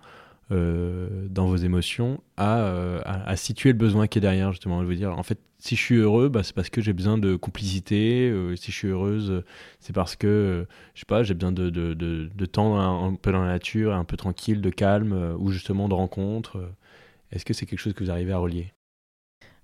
euh, 0.51 1.27
dans 1.31 1.47
vos 1.47 1.57
émotions 1.57 2.21
à, 2.37 2.59
euh, 2.67 3.01
à, 3.07 3.31
à 3.31 3.37
situer 3.37 3.73
le 3.73 3.79
besoin 3.79 4.07
qui 4.07 4.19
est 4.19 4.21
derrière, 4.21 4.53
justement. 4.53 4.83
Je 4.83 4.87
veux 4.87 4.95
dire, 4.95 5.19
en 5.19 5.23
fait, 5.23 5.39
si 5.59 5.75
je 5.75 5.81
suis 5.81 5.97
heureux, 5.97 6.29
bah, 6.29 6.43
c'est 6.43 6.55
parce 6.55 6.69
que 6.69 6.83
j'ai 6.83 6.93
besoin 6.93 7.17
de 7.17 7.35
complicité. 7.35 8.29
euh, 8.29 8.55
si 8.55 8.71
je 8.71 8.77
suis 8.77 8.89
heureuse, 8.89 9.43
c'est 9.81 9.95
parce 9.95 10.17
que, 10.17 10.67
je 10.93 11.01
sais 11.01 11.07
pas, 11.07 11.23
j'ai 11.23 11.33
besoin 11.33 11.53
de, 11.53 11.71
de, 11.71 11.95
de, 11.95 12.47
temps 12.47 12.79
un, 12.79 13.15
peu 13.15 13.33
dans 13.33 13.41
la 13.41 13.53
nature, 13.53 13.95
un 13.95 14.05
peu 14.05 14.19
tranquille, 14.19 14.61
de 14.61 14.69
calme, 14.69 15.35
ou 15.39 15.51
justement 15.51 15.89
de 15.89 15.95
rencontres. 15.95 16.59
Est-ce 17.33 17.47
que 17.47 17.55
c'est 17.55 17.65
quelque 17.65 17.79
chose 17.79 17.95
que 17.95 18.05
vous 18.05 18.11
arrivez 18.11 18.33
à 18.33 18.39
relier? 18.39 18.71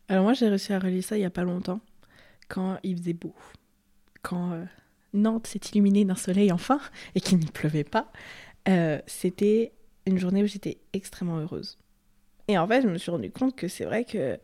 Alors 0.08 0.24
moi 0.24 0.32
j'ai 0.32 0.48
réussi 0.48 0.72
à 0.72 0.80
relier 0.80 1.02
ça 1.02 1.16
il 1.16 1.20
y 1.20 1.24
a 1.24 1.30
pas 1.30 1.44
longtemps, 1.44 1.80
quand 2.48 2.78
il 2.82 2.96
faisait 2.96 3.12
beau. 3.12 3.34
Quand 4.22 4.58
Nantes 5.12 5.46
s'est 5.46 5.60
illuminée 5.72 6.04
d'un 6.04 6.16
soleil 6.16 6.50
enfin, 6.50 6.80
et 7.14 7.20
qu'il 7.20 7.38
n'y 7.38 7.46
pleuvait 7.46 7.84
pas. 7.84 8.10
C'était 9.06 9.72
une 10.10 10.18
journée 10.18 10.42
où 10.42 10.46
j'étais 10.46 10.78
extrêmement 10.92 11.38
heureuse. 11.38 11.78
Et 12.48 12.58
en 12.58 12.66
fait 12.66 12.82
je 12.82 12.88
me 12.88 12.98
suis 12.98 13.10
rendu 13.10 13.30
compte 13.30 13.56
que 13.56 13.68
c'est 13.68 13.84
vrai 13.84 14.04
que 14.04 14.38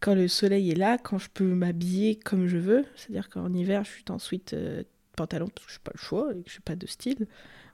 quand 0.00 0.14
le 0.14 0.28
soleil 0.28 0.70
est 0.70 0.76
là, 0.76 0.96
quand 0.98 1.18
je 1.18 1.28
peux 1.28 1.44
m'habiller 1.44 2.16
comme 2.16 2.46
je 2.46 2.58
veux, 2.58 2.84
c'est-à-dire 2.96 3.28
qu'en 3.28 3.52
hiver 3.52 3.84
je 3.84 3.90
suis 3.90 4.04
en 4.10 4.18
sweat 4.18 4.52
euh, 4.52 4.82
pantalon 5.16 5.48
parce 5.48 5.66
que 5.66 5.72
je 5.72 5.78
n'ai 5.78 5.82
pas 5.84 5.92
le 5.94 6.00
choix 6.00 6.32
et 6.32 6.42
que 6.42 6.50
je 6.50 6.56
n'ai 6.56 6.62
pas 6.64 6.76
de 6.76 6.86
style, 6.86 7.26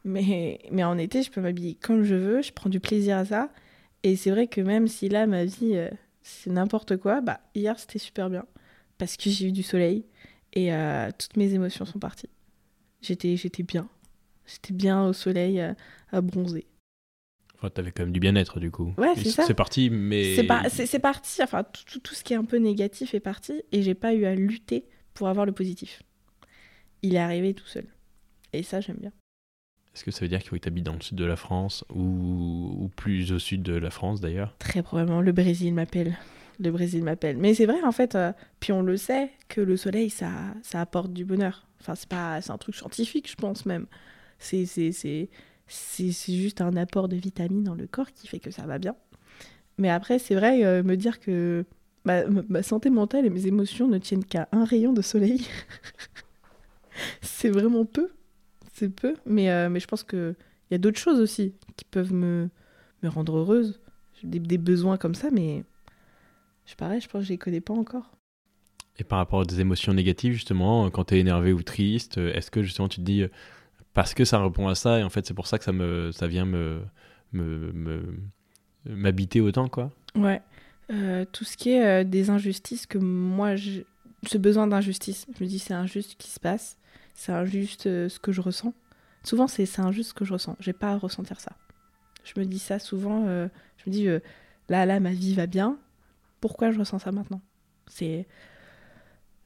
mais, 0.05 0.61
mais 0.71 0.85
en 0.85 0.99
été 0.99 1.23
je 1.23 1.31
peux 1.31 1.41
m'habiller 1.41 1.75
comme 1.75 2.03
je 2.03 2.15
veux, 2.15 2.43
je 2.43 2.53
prends 2.53 2.71
du 2.71 2.81
plaisir 2.81 3.19
à 3.19 3.25
ça. 3.25 3.51
Et 4.03 4.17
c'est 4.17 4.31
vrai 4.31 4.49
que 4.49 4.61
même 4.61 4.89
si 4.89 5.09
là 5.09 5.27
ma 5.27 5.45
vie... 5.45 5.77
euh, 5.77 5.91
c'est 6.25 6.51
n'importe 6.51 6.97
quoi, 6.97 7.21
bah 7.21 7.41
hier 7.55 7.79
c'était 7.79 7.99
super 7.99 8.31
bien 8.31 8.47
parce 8.99 9.17
que 9.17 9.29
j'ai 9.31 9.49
eu 9.49 9.53
du 9.53 9.63
soleil 9.63 10.07
et 10.55 10.73
euh, 10.73 11.11
toutes 11.17 11.37
mes 11.37 11.53
émotions 11.53 11.85
sont 11.85 11.99
parties. 11.99 12.31
J'étais 13.03 13.37
j'étais 13.37 13.63
bien. 13.63 13.89
J'étais 14.47 14.73
bien 14.73 15.07
au 15.07 15.13
soleil 15.13 15.61
euh, 15.61 15.75
à 16.13 16.21
bronzer. 16.23 16.67
T'avais 17.71 17.93
quand 17.93 18.03
même 18.05 18.13
du 18.13 18.21
bien-être, 18.21 18.61
du 18.61 18.71
coup. 18.71 18.95
Ouais, 18.99 19.13
c'est 19.17 19.31
ça. 19.31 19.45
C'est 19.45 19.55
parti, 19.55 19.91
mais... 19.91 20.37
C'est 20.69 20.87
c'est 20.87 20.99
parti, 20.99 21.43
enfin 21.43 21.65
tout, 21.65 21.83
tout- 21.87 22.01
tout 22.01 22.15
ce 22.15 22.25
qui 22.25 22.33
est 22.33 22.37
un 22.37 22.45
peu 22.45 22.57
négatif 22.59 23.15
est 23.15 23.21
parti 23.21 23.63
et 23.73 23.83
j'ai 23.83 23.95
pas 23.95 24.15
eu 24.15 24.25
à 24.25 24.35
lutter 24.35 24.87
pour 25.15 25.29
avoir 25.29 25.47
le 25.47 25.53
positif. 25.53 26.03
Il 27.03 27.15
est 27.15 27.19
arrivé 27.19 27.55
tout 27.55 27.67
seul. 27.67 27.87
Et 28.53 28.63
ça 28.63 28.81
j'aime 28.81 28.99
bien. 29.01 29.13
Est-ce 29.95 30.05
que 30.05 30.11
ça 30.11 30.21
veut 30.23 30.29
dire 30.29 30.41
qu'il 30.41 30.49
faut 30.51 30.57
que 30.57 30.61
tu 30.61 30.69
habites 30.69 30.85
dans 30.85 30.95
le 30.95 31.01
sud 31.01 31.17
de 31.17 31.25
la 31.25 31.37
France 31.37 31.85
ou, 31.95 32.01
ou 32.81 32.91
plus 32.97 33.31
au 33.33 33.39
sud 33.39 33.63
de 33.63 33.75
la 33.75 33.91
France 33.91 34.21
d'ailleurs? 34.21 34.57
Très 34.59 34.83
probablement 34.83 35.21
le 35.21 35.33
Brésil 35.33 35.73
m'appelle. 35.73 36.19
Le 36.61 36.71
Brésil 36.71 37.03
m'appelle. 37.05 37.37
Mais 37.37 37.55
c'est 37.55 37.67
vrai 37.67 37.83
en 37.85 37.93
fait, 37.93 38.15
euh, 38.15 38.33
puis 38.61 38.73
on 38.73 38.83
le 38.83 38.97
sait 38.97 39.31
que 39.49 39.61
le 39.61 39.77
soleil 39.77 40.11
ça, 40.11 40.31
ça 40.63 40.81
apporte 40.81 41.13
du 41.13 41.25
bonheur. 41.25 41.67
Enfin 41.81 41.95
c'est 41.95 42.09
pas 42.09 42.41
c'est 42.41 42.51
un 42.51 42.59
truc 42.59 42.75
scientifique 42.75 43.31
je 43.31 43.37
pense 43.37 43.67
même. 43.67 43.87
C'est 44.39 44.67
c'est 44.67 44.91
c'est 44.93 45.31
c'est 45.67 46.11
juste 46.11 46.61
un 46.61 46.77
apport 46.77 47.09
de 47.09 47.17
vitamines 47.17 47.65
dans 47.65 47.75
le 47.75 47.87
corps 47.87 48.13
qui 48.13 48.27
fait 48.27 48.41
que 48.41 48.51
ça 48.51 48.67
va 48.67 48.79
bien. 48.79 48.95
Mais 49.79 49.91
après 49.91 50.19
c'est 50.19 50.35
vrai 50.35 50.65
euh, 50.65 50.83
me 50.83 50.97
dire 50.97 51.21
que 51.21 51.65
ma, 52.05 52.63
santé 52.63 52.91
mentale 52.91 53.27
et 53.27 53.31
mes 53.31 53.47
émotions 53.47 53.89
ne 53.89 53.99
tiennent 53.99 54.25
qu'à 54.25 54.49
un 54.53 54.65
rayon 54.65 54.93
de 54.93 55.03
soleil. 55.03 55.47
c'est 57.23 57.51
vraiment 57.51 57.85
peu. 57.85 58.11
C'est 58.73 58.89
peu. 58.89 59.15
Mais, 59.27 59.51
euh, 59.51 59.69
mais 59.69 59.81
je 59.81 59.87
pense 59.87 60.03
qu'il 60.03 60.37
y 60.71 60.75
a 60.75 60.79
d'autres 60.79 60.99
choses 60.99 61.21
aussi 61.21 61.55
qui 61.77 61.85
peuvent 61.85 62.13
me, 62.13 62.51
me 63.03 63.09
rendre 63.09 63.37
heureuse. 63.39 63.81
J'ai 64.21 64.29
Des, 64.29 64.59
besoins 64.59 64.97
comme 64.97 65.15
ça, 65.15 65.31
mais 65.31 65.65
je 66.67 66.75
pareil, 66.75 67.01
je 67.01 67.09
pense 67.09 67.23
que 67.23 67.27
je 67.27 67.33
les 67.33 67.39
connais 67.39 67.61
pas 67.61 67.75
encore. 67.75 68.13
Et 68.97 69.05
par 69.05 69.19
rapport 69.19 69.41
à 69.41 69.45
des 69.45 69.61
émotions 69.61 69.93
négatives, 69.93 70.35
justement, 70.35 70.89
quand 70.91 71.05
tu 71.07 71.17
es 71.17 71.21
énervé 71.21 71.53
ou 71.53 71.63
triste, 71.63 72.19
est-ce 72.19 72.51
que 72.51 72.63
justement 72.63 72.89
tu 72.89 73.01
te 73.01 73.05
dis, 73.05 73.23
euh, 73.23 73.29
parce 73.95 74.13
que 74.15 74.25
ça 74.25 74.43
répond 74.43 74.69
à 74.69 74.75
ça, 74.75 74.99
et 74.99 75.03
en 75.03 75.11
fait 75.11 75.25
c'est 75.27 75.35
pour 75.35 75.47
ça 75.47 75.59
que 75.59 75.65
ça, 75.65 75.73
me, 75.73 76.13
ça 76.13 76.27
vient 76.27 76.45
me, 76.45 76.83
me, 77.33 77.73
me- 77.73 78.19
m'habiter 78.85 79.41
autant, 79.41 79.69
quoi 79.69 79.91
Ouais. 80.17 80.43
Euh, 80.93 81.25
tout 81.33 81.45
ce 81.45 81.57
qui 81.57 81.71
est 81.71 81.87
euh, 81.87 82.05
des 82.05 82.29
injustices 82.29 82.87
que 82.87 82.99
moi, 82.99 83.57
je... 83.57 83.81
ce 84.27 84.37
besoin 84.37 84.67
d'injustice, 84.67 85.27
je 85.39 85.43
me 85.43 85.49
dis 85.49 85.59
c'est 85.59 85.73
injuste 85.75 86.11
ce 86.11 86.17
qui 86.17 86.31
se 86.31 86.39
passe, 86.39 86.77
c'est 87.15 87.33
injuste 87.33 87.87
euh, 87.87 88.09
ce 88.11 88.19
que 88.21 88.33
je 88.33 88.41
ressens. 88.43 88.75
Souvent, 89.23 89.47
c'est 89.47 89.65
c'est 89.65 89.81
injuste 89.81 90.11
ce 90.11 90.15
que 90.15 90.27
je 90.27 90.35
ressens. 90.35 90.57
J'ai 90.61 90.75
pas 90.75 90.93
à 90.93 90.99
ressentir 90.99 91.41
ça. 91.41 91.53
Je 92.25 92.39
me 92.39 92.45
dis 92.45 92.59
ça 92.59 92.79
souvent. 92.79 93.25
je 93.27 93.49
me 93.87 93.91
dis 93.91 94.07
là, 94.69 94.85
là, 94.85 95.01
ma 95.01 95.13
vie 95.13 95.35
va 95.35 95.47
bien. 95.47 95.79
Pourquoi 96.43 96.71
je 96.73 96.79
ressens 96.79 96.99
ça 96.99 97.11
maintenant? 97.13 97.41
C'est 97.87 98.27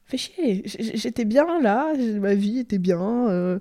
fait 0.09 0.17
chier. 0.17 0.63
J'étais 0.65 1.23
bien 1.25 1.61
là, 1.61 1.93
ma 2.19 2.33
vie 2.35 2.59
était 2.59 2.77
bien. 2.79 3.29
euh, 3.29 3.59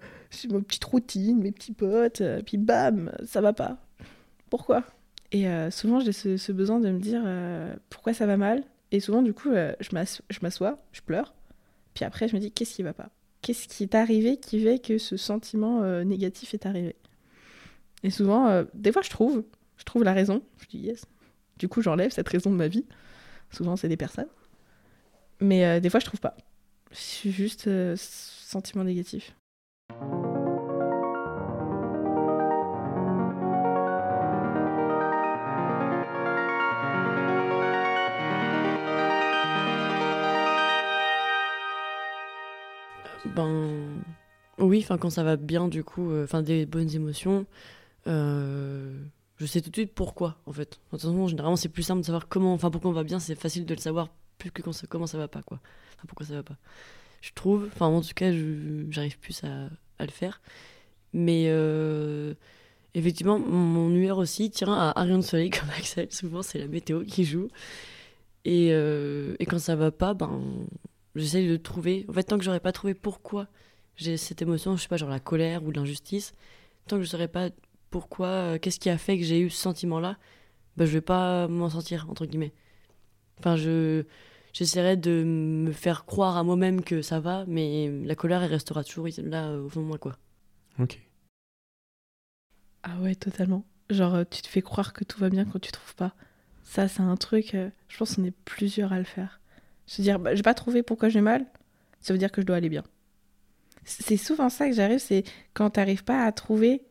ma 0.50 0.60
petite 0.60 0.84
routine, 0.84 1.40
mes 1.40 1.52
petits 1.52 1.72
potes, 1.72 2.20
euh, 2.20 2.42
puis 2.44 2.58
bam, 2.58 3.12
ça 3.24 3.40
va 3.40 3.52
pas. 3.52 3.78
Pourquoi? 4.50 4.82
Et 5.32 5.46
euh, 5.48 5.70
souvent, 5.70 6.00
j'ai 6.00 6.12
ce, 6.12 6.36
ce 6.36 6.52
besoin 6.52 6.80
de 6.80 6.90
me 6.90 6.98
dire 6.98 7.22
euh, 7.24 7.74
pourquoi 7.90 8.12
ça 8.14 8.26
va 8.26 8.36
mal? 8.36 8.64
Et 8.92 9.00
souvent, 9.00 9.22
du 9.22 9.34
coup, 9.34 9.50
je 9.52 9.88
m'asso- 9.94 10.22
je 10.30 10.38
m'assois, 10.42 10.78
je 10.92 11.02
pleure. 11.02 11.34
Puis 11.94 12.04
après, 12.04 12.28
je 12.28 12.34
me 12.34 12.40
dis 12.40 12.50
qu'est-ce 12.50 12.74
qui 12.74 12.82
va 12.82 12.94
pas? 12.94 13.10
Qu'est-ce 13.42 13.68
qui 13.68 13.82
est 13.82 13.94
arrivé 13.94 14.38
qui 14.38 14.62
fait 14.62 14.78
que 14.78 14.98
ce 14.98 15.16
sentiment 15.16 15.82
négatif 16.04 16.54
est 16.54 16.64
arrivé? 16.64 16.96
Et 18.02 18.10
souvent, 18.10 18.64
des 18.74 18.90
fois, 18.92 19.02
je 19.02 19.10
trouve. 19.10 19.44
Je 19.76 19.84
trouve 19.84 20.04
la 20.04 20.12
raison. 20.12 20.42
Je 20.60 20.66
dis 20.68 20.78
yes. 20.78 21.04
Du 21.58 21.68
coup, 21.68 21.82
j'enlève 21.82 22.10
cette 22.10 22.28
raison 22.28 22.50
de 22.50 22.56
ma 22.56 22.68
vie. 22.68 22.84
Souvent, 23.50 23.76
c'est 23.76 23.88
des 23.88 23.96
personnes. 23.96 24.28
Mais 25.40 25.64
euh, 25.64 25.80
des 25.80 25.90
fois, 25.90 26.00
je 26.00 26.06
trouve 26.06 26.20
pas. 26.20 26.36
Je 26.90 26.96
suis 26.96 27.32
juste 27.32 27.68
euh, 27.68 27.94
sentiment 27.96 28.84
négatif. 28.84 29.34
Ben 43.26 44.02
oui, 44.58 44.80
enfin 44.82 44.96
quand 44.98 45.10
ça 45.10 45.22
va 45.22 45.36
bien 45.36 45.68
du 45.68 45.84
coup, 45.84 46.10
euh, 46.10 46.24
enfin 46.24 46.42
des 46.42 46.66
bonnes 46.66 46.92
émotions, 46.94 47.46
je 48.06 49.46
sais 49.46 49.60
tout 49.60 49.70
de 49.70 49.76
suite 49.76 49.94
pourquoi 49.94 50.38
en 50.46 50.52
fait. 50.52 50.70
De 50.70 50.76
toute 50.90 51.00
façon, 51.02 51.28
généralement 51.28 51.56
c'est 51.56 51.68
plus 51.68 51.82
simple 51.82 52.00
de 52.00 52.06
savoir 52.06 52.28
comment, 52.28 52.54
enfin 52.54 52.70
pourquoi 52.70 52.90
on 52.90 52.94
va 52.94 53.04
bien, 53.04 53.18
c'est 53.18 53.34
facile 53.34 53.66
de 53.66 53.74
le 53.74 53.80
savoir 53.80 54.08
plus 54.38 54.50
que 54.50 54.62
comment 54.62 55.06
ça 55.06 55.18
va 55.18 55.28
pas 55.28 55.42
quoi. 55.42 55.60
Enfin 55.96 56.04
pourquoi 56.06 56.26
ça 56.26 56.34
va 56.34 56.42
pas. 56.42 56.56
Je 57.20 57.32
trouve, 57.34 57.68
enfin 57.74 57.86
en 57.86 58.00
tout 58.00 58.14
cas, 58.14 58.30
j'arrive 58.90 59.18
plus 59.18 59.42
à, 59.44 60.04
le 60.04 60.10
faire. 60.10 60.40
Mais 61.12 61.46
euh, 61.48 62.34
effectivement, 62.94 63.38
mon 63.38 63.90
humeur 63.90 64.18
aussi 64.18 64.50
tient 64.50 64.72
à 64.72 65.00
un 65.00 65.18
de 65.18 65.22
soleil 65.22 65.50
comme 65.58 65.70
Axel. 65.70 66.12
Souvent 66.12 66.42
c'est 66.42 66.58
la 66.58 66.68
météo 66.68 67.04
qui 67.04 67.24
joue. 67.24 67.48
Et, 68.44 68.68
euh, 68.72 69.34
et 69.40 69.46
quand 69.46 69.58
ça 69.58 69.76
va 69.76 69.90
pas, 69.90 70.14
ben 70.14 70.40
j'essaye 71.16 71.48
de 71.48 71.56
trouver. 71.56 72.06
En 72.08 72.12
fait, 72.12 72.22
tant 72.24 72.38
que 72.38 72.44
j'aurais 72.44 72.60
pas 72.60 72.72
trouvé 72.72 72.94
pourquoi 72.94 73.48
j'ai 73.96 74.16
cette 74.16 74.42
émotion, 74.42 74.76
je 74.76 74.82
sais 74.82 74.88
pas, 74.88 74.96
genre 74.96 75.10
la 75.10 75.20
colère 75.20 75.64
ou 75.64 75.72
l'injustice, 75.72 76.32
tant 76.86 76.96
que 76.96 77.02
je 77.02 77.08
saurais 77.08 77.28
pas 77.28 77.50
pourquoi, 77.90 78.28
euh, 78.28 78.58
qu'est-ce 78.58 78.78
qui 78.78 78.90
a 78.90 78.98
fait 78.98 79.18
que 79.18 79.24
j'ai 79.24 79.40
eu 79.40 79.50
ce 79.50 79.60
sentiment-là, 79.60 80.16
ben 80.76 80.86
je 80.86 80.92
vais 80.92 81.00
pas 81.00 81.48
m'en 81.48 81.68
sortir, 81.70 82.06
entre 82.08 82.26
guillemets. 82.26 82.52
Enfin, 83.38 83.56
je. 83.56 84.04
J'essaierai 84.52 84.96
de 84.96 85.22
me 85.24 85.72
faire 85.72 86.04
croire 86.04 86.36
à 86.36 86.42
moi-même 86.42 86.82
que 86.82 87.02
ça 87.02 87.20
va, 87.20 87.44
mais 87.46 87.90
la 88.04 88.14
colère, 88.14 88.42
elle 88.42 88.50
restera 88.50 88.82
toujours 88.84 89.06
là 89.24 89.48
euh, 89.48 89.64
au 89.64 89.68
fond 89.68 89.80
de 89.82 89.86
moi, 89.86 89.98
quoi. 89.98 90.16
Ok. 90.80 90.98
Ah 92.82 92.96
ouais, 93.00 93.14
totalement. 93.14 93.64
Genre, 93.90 94.14
euh, 94.14 94.24
tu 94.30 94.42
te 94.42 94.48
fais 94.48 94.62
croire 94.62 94.92
que 94.92 95.04
tout 95.04 95.18
va 95.18 95.30
bien 95.30 95.44
quand 95.44 95.58
tu 95.60 95.72
trouves 95.72 95.94
pas. 95.94 96.14
Ça, 96.64 96.88
c'est 96.88 97.00
un 97.02 97.16
truc, 97.16 97.54
euh, 97.54 97.70
je 97.88 97.96
pense 97.98 98.16
qu'on 98.16 98.24
est 98.24 98.34
plusieurs 98.44 98.92
à 98.92 98.98
le 98.98 99.04
faire. 99.04 99.40
Se 99.86 100.02
dire, 100.02 100.18
bah, 100.18 100.34
j'ai 100.34 100.42
pas 100.42 100.54
trouvé 100.54 100.82
pourquoi 100.82 101.08
j'ai 101.08 101.20
mal, 101.22 101.46
ça 102.00 102.12
veut 102.12 102.18
dire 102.18 102.30
que 102.30 102.42
je 102.42 102.46
dois 102.46 102.56
aller 102.56 102.68
bien. 102.68 102.84
C'est 103.84 104.18
souvent 104.18 104.50
ça 104.50 104.68
que 104.68 104.74
j'arrive, 104.74 104.98
c'est 104.98 105.24
quand 105.54 105.70
t'arrives 105.70 106.04
pas 106.04 106.24
à 106.24 106.32
trouver 106.32 106.82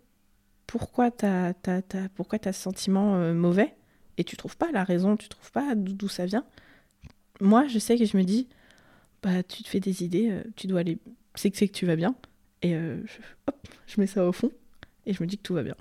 pourquoi 0.65 1.11
t'as 1.11 1.53
t'as- 1.53 1.83
t'as- 1.83 2.09
pourquoi 2.09 2.39
t'as 2.39 2.53
ce 2.53 2.61
sentiment 2.61 3.15
euh, 3.17 3.33
mauvais, 3.35 3.75
et 4.17 4.23
tu 4.23 4.35
trouves 4.35 4.57
pas 4.57 4.71
la 4.71 4.83
raison, 4.83 5.15
tu 5.15 5.29
trouves 5.29 5.51
pas 5.51 5.75
d'où 5.75 6.07
ça 6.07 6.25
vient. 6.25 6.43
Moi, 7.41 7.67
je 7.67 7.79
sais 7.79 7.97
que 7.97 8.05
je 8.05 8.17
me 8.17 8.23
dis, 8.23 8.47
bah, 9.21 9.43
tu 9.43 9.63
te 9.63 9.67
fais 9.67 9.79
des 9.79 10.03
idées, 10.03 10.29
euh, 10.31 10.43
tu 10.55 10.67
dois 10.67 10.81
aller, 10.81 10.97
c'est 11.35 11.51
que 11.51 11.57
c'est 11.57 11.67
que 11.67 11.73
tu 11.73 11.85
vas 11.85 11.95
bien, 11.95 12.15
et 12.61 12.75
euh, 12.75 13.01
je, 13.05 13.17
hop, 13.47 13.67
je 13.87 13.99
mets 13.99 14.07
ça 14.07 14.25
au 14.25 14.31
fond, 14.31 14.51
et 15.05 15.13
je 15.13 15.21
me 15.21 15.27
dis 15.27 15.37
que 15.37 15.43
tout 15.43 15.53
va 15.53 15.63
bien. 15.63 15.75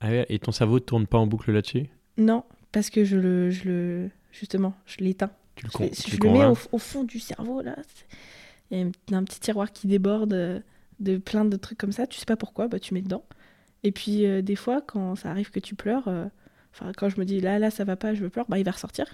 Ah 0.00 0.08
ouais, 0.08 0.26
et 0.28 0.38
ton 0.38 0.52
cerveau 0.52 0.74
ne 0.74 0.84
tourne 0.84 1.06
pas 1.06 1.18
en 1.18 1.26
boucle 1.26 1.50
là-dessus? 1.52 1.86
Non, 2.16 2.44
parce 2.72 2.90
que 2.90 3.04
je 3.04 3.16
le, 3.16 3.50
je 3.50 3.68
le 3.68 4.10
justement, 4.32 4.74
je 4.86 4.98
l'éteins. 4.98 5.30
Tu 5.56 5.66
le, 5.66 5.70
Je, 5.70 5.76
con- 5.76 5.88
tu 5.88 6.10
je 6.10 6.20
le 6.20 6.30
mets 6.30 6.44
au, 6.44 6.54
fond 6.54 7.04
du 7.04 7.18
cerveau 7.18 7.62
là. 7.62 7.76
Il 8.70 8.78
y 8.78 9.14
a 9.14 9.16
un, 9.16 9.24
petit 9.24 9.40
tiroir 9.40 9.72
qui 9.72 9.86
déborde 9.86 10.32
euh, 10.34 10.60
de 11.00 11.16
plein 11.16 11.44
de 11.44 11.56
trucs 11.56 11.78
comme 11.78 11.92
ça. 11.92 12.06
Tu 12.06 12.18
sais 12.18 12.26
pas 12.26 12.36
pourquoi, 12.36 12.68
bah 12.68 12.78
tu 12.78 12.94
mets 12.94 13.02
dedans. 13.02 13.24
Et 13.82 13.92
puis 13.92 14.26
euh, 14.26 14.42
des 14.42 14.56
fois, 14.56 14.80
quand 14.82 15.16
ça 15.16 15.30
arrive 15.30 15.50
que 15.50 15.60
tu 15.60 15.74
pleures, 15.74 16.08
enfin 16.72 16.92
quand 16.96 17.08
je 17.08 17.18
me 17.18 17.24
dis 17.24 17.40
là 17.40 17.58
là 17.58 17.70
ça 17.70 17.84
va 17.84 17.96
pas, 17.96 18.14
je 18.14 18.22
veux 18.22 18.30
pleurer, 18.30 18.46
bah 18.48 18.58
il 18.58 18.64
va 18.64 18.72
ressortir. 18.72 19.06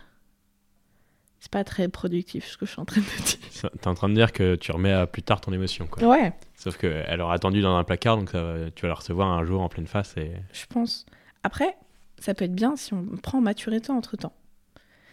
C'est 1.44 1.50
pas 1.50 1.62
très 1.62 1.88
productif 1.88 2.46
ce 2.48 2.56
que 2.56 2.64
je 2.64 2.70
suis 2.70 2.80
en 2.80 2.86
train 2.86 3.02
de 3.02 3.06
dire. 3.06 3.70
T'es 3.78 3.86
en 3.88 3.92
train 3.94 4.08
de 4.08 4.14
dire 4.14 4.32
que 4.32 4.54
tu 4.54 4.72
remets 4.72 4.94
à 4.94 5.06
plus 5.06 5.22
tard 5.22 5.42
ton 5.42 5.52
émotion, 5.52 5.86
quoi. 5.86 6.02
Ouais, 6.02 6.32
Sauf 6.56 6.78
qu'elle 6.78 7.20
aura 7.20 7.34
attendu 7.34 7.60
dans 7.60 7.76
un 7.76 7.84
placard, 7.84 8.16
donc 8.16 8.30
ça 8.30 8.42
va- 8.42 8.70
tu 8.70 8.80
vas 8.82 8.88
la 8.88 8.94
recevoir 8.94 9.28
un 9.28 9.44
jour 9.44 9.60
en 9.60 9.68
pleine 9.68 9.86
face 9.86 10.14
et... 10.16 10.32
je 10.54 10.64
pense. 10.70 11.04
Après, 11.42 11.76
ça 12.18 12.32
peut 12.32 12.46
être 12.46 12.54
bien 12.54 12.76
si 12.76 12.94
on 12.94 13.04
prend 13.22 13.42
maturité 13.42 13.92
entre 13.92 14.16
temps. 14.16 14.32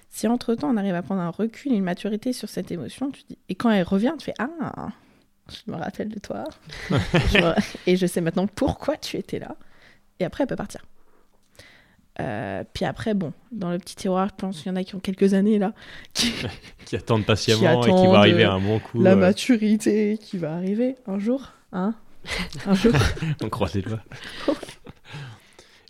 Si 0.10 0.26
entre 0.26 0.56
temps 0.56 0.70
on 0.70 0.78
arrive 0.78 0.96
à 0.96 1.02
prendre 1.02 1.20
un 1.20 1.32
recul 1.32 1.74
et 1.74 1.76
une 1.76 1.84
maturité 1.84 2.32
sur 2.32 2.48
cette 2.48 2.72
émotion, 2.72 3.12
tu 3.12 3.24
dis, 3.30 3.38
et 3.50 3.56
quand 3.56 3.70
elle 3.70 3.84
revient, 3.84 4.14
tu 4.18 4.24
fais 4.24 4.34
Ah, 4.40 4.88
je 5.50 5.70
me 5.70 5.76
rappelle 5.78 6.08
de 6.08 6.20
toi. 6.20 6.46
Je- 6.90 7.62
et 7.88 7.98
je 7.98 8.06
sais 8.06 8.22
maintenant 8.22 8.48
pourquoi 8.48 8.96
tu 8.96 9.18
étais 9.18 9.40
là. 9.40 9.58
Et 10.22 10.24
après, 10.24 10.44
elle 10.46 10.48
peut 10.50 10.56
partir. 10.56 10.80
Euh, 12.22 12.64
puis 12.74 12.86
après, 12.86 13.14
bon, 13.14 13.34
dans 13.52 13.72
le 13.72 13.78
petit 13.80 13.96
tiroir, 13.96 14.28
je 14.30 14.36
pense 14.36 14.58
qu'il 14.62 14.68
y 14.68 14.72
en 14.72 14.76
a 14.76 14.84
qui 14.84 14.96
ont 14.96 15.00
quelques 15.00 15.34
années 15.34 15.60
là, 15.60 15.74
qui, 16.14 16.32
Qui 16.86 16.96
attendent 16.96 17.26
patiemment 17.26 17.82
Qui 17.82 17.90
et 17.90 17.94
qui 17.94 18.08
va 18.08 18.20
arriver 18.20 18.46
euh, 18.46 18.52
à 18.52 18.54
un 18.54 18.60
bon 18.60 18.80
coup. 18.80 19.02
la 19.02 19.12
euh, 19.12 19.16
maturité 19.16 20.18
qui 20.22 20.38
va 20.38 20.54
arriver 20.54 20.96
un 21.08 21.20
jour, 21.20 21.54
hein 21.72 21.96
Un 22.66 22.74
jour. 22.74 22.94
On 23.44 23.50
croise 23.50 23.74
les 23.74 23.82
doigts. 23.82 24.04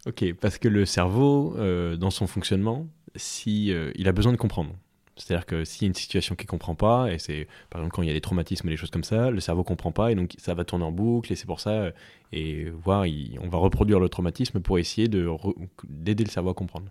ok, 0.06 0.34
parce 0.39 0.58
que 0.58 0.67
le 0.67 0.86
cerveau, 0.86 1.56
euh, 1.58 1.96
dans 1.96 2.12
son 2.12 2.28
fonctionnement, 2.28 2.88
si, 3.15 3.72
euh, 3.72 3.91
il 3.96 4.08
a 4.08 4.12
besoin 4.12 4.32
de 4.32 4.38
comprendre. 4.38 4.72
C'est-à-dire 5.17 5.45
que 5.45 5.65
s'il 5.65 5.84
y 5.84 5.86
a 5.86 5.89
une 5.89 5.93
situation 5.93 6.36
qu'il 6.36 6.45
ne 6.45 6.52
comprend 6.52 6.76
pas, 6.76 7.12
et 7.12 7.19
c'est 7.19 7.47
par 7.69 7.82
exemple 7.82 7.95
quand 7.95 8.02
il 8.02 8.08
y 8.08 8.12
a 8.12 8.13
des 8.13 8.21
traumatismes 8.21 8.67
et 8.67 8.71
des 8.71 8.78
choses 8.78 8.91
comme 8.91 9.04
ça, 9.04 9.30
le 9.30 9.39
cerveau 9.39 9.62
ne 9.62 9.65
comprend 9.65 9.91
pas 9.91 10.12
et 10.12 10.15
donc 10.15 10.34
ça 10.38 10.54
va 10.54 10.63
tourner 10.63 10.86
en 10.86 10.91
boucle 10.91 11.32
et 11.32 11.36
c'est 11.36 11.45
pour 11.45 11.60
ça, 11.60 11.71
euh, 11.71 11.91
et 12.32 12.69
voir, 12.69 13.06
on 13.41 13.50
va 13.50 13.58
reproduire 13.58 14.00
le 14.00 14.10
traumatisme 14.10 14.62
pour 14.62 14.80
essayer 14.80 15.10
d'aider 15.10 16.24
le 16.24 16.30
cerveau 16.30 16.50
à 16.50 16.54
comprendre. 16.54 16.88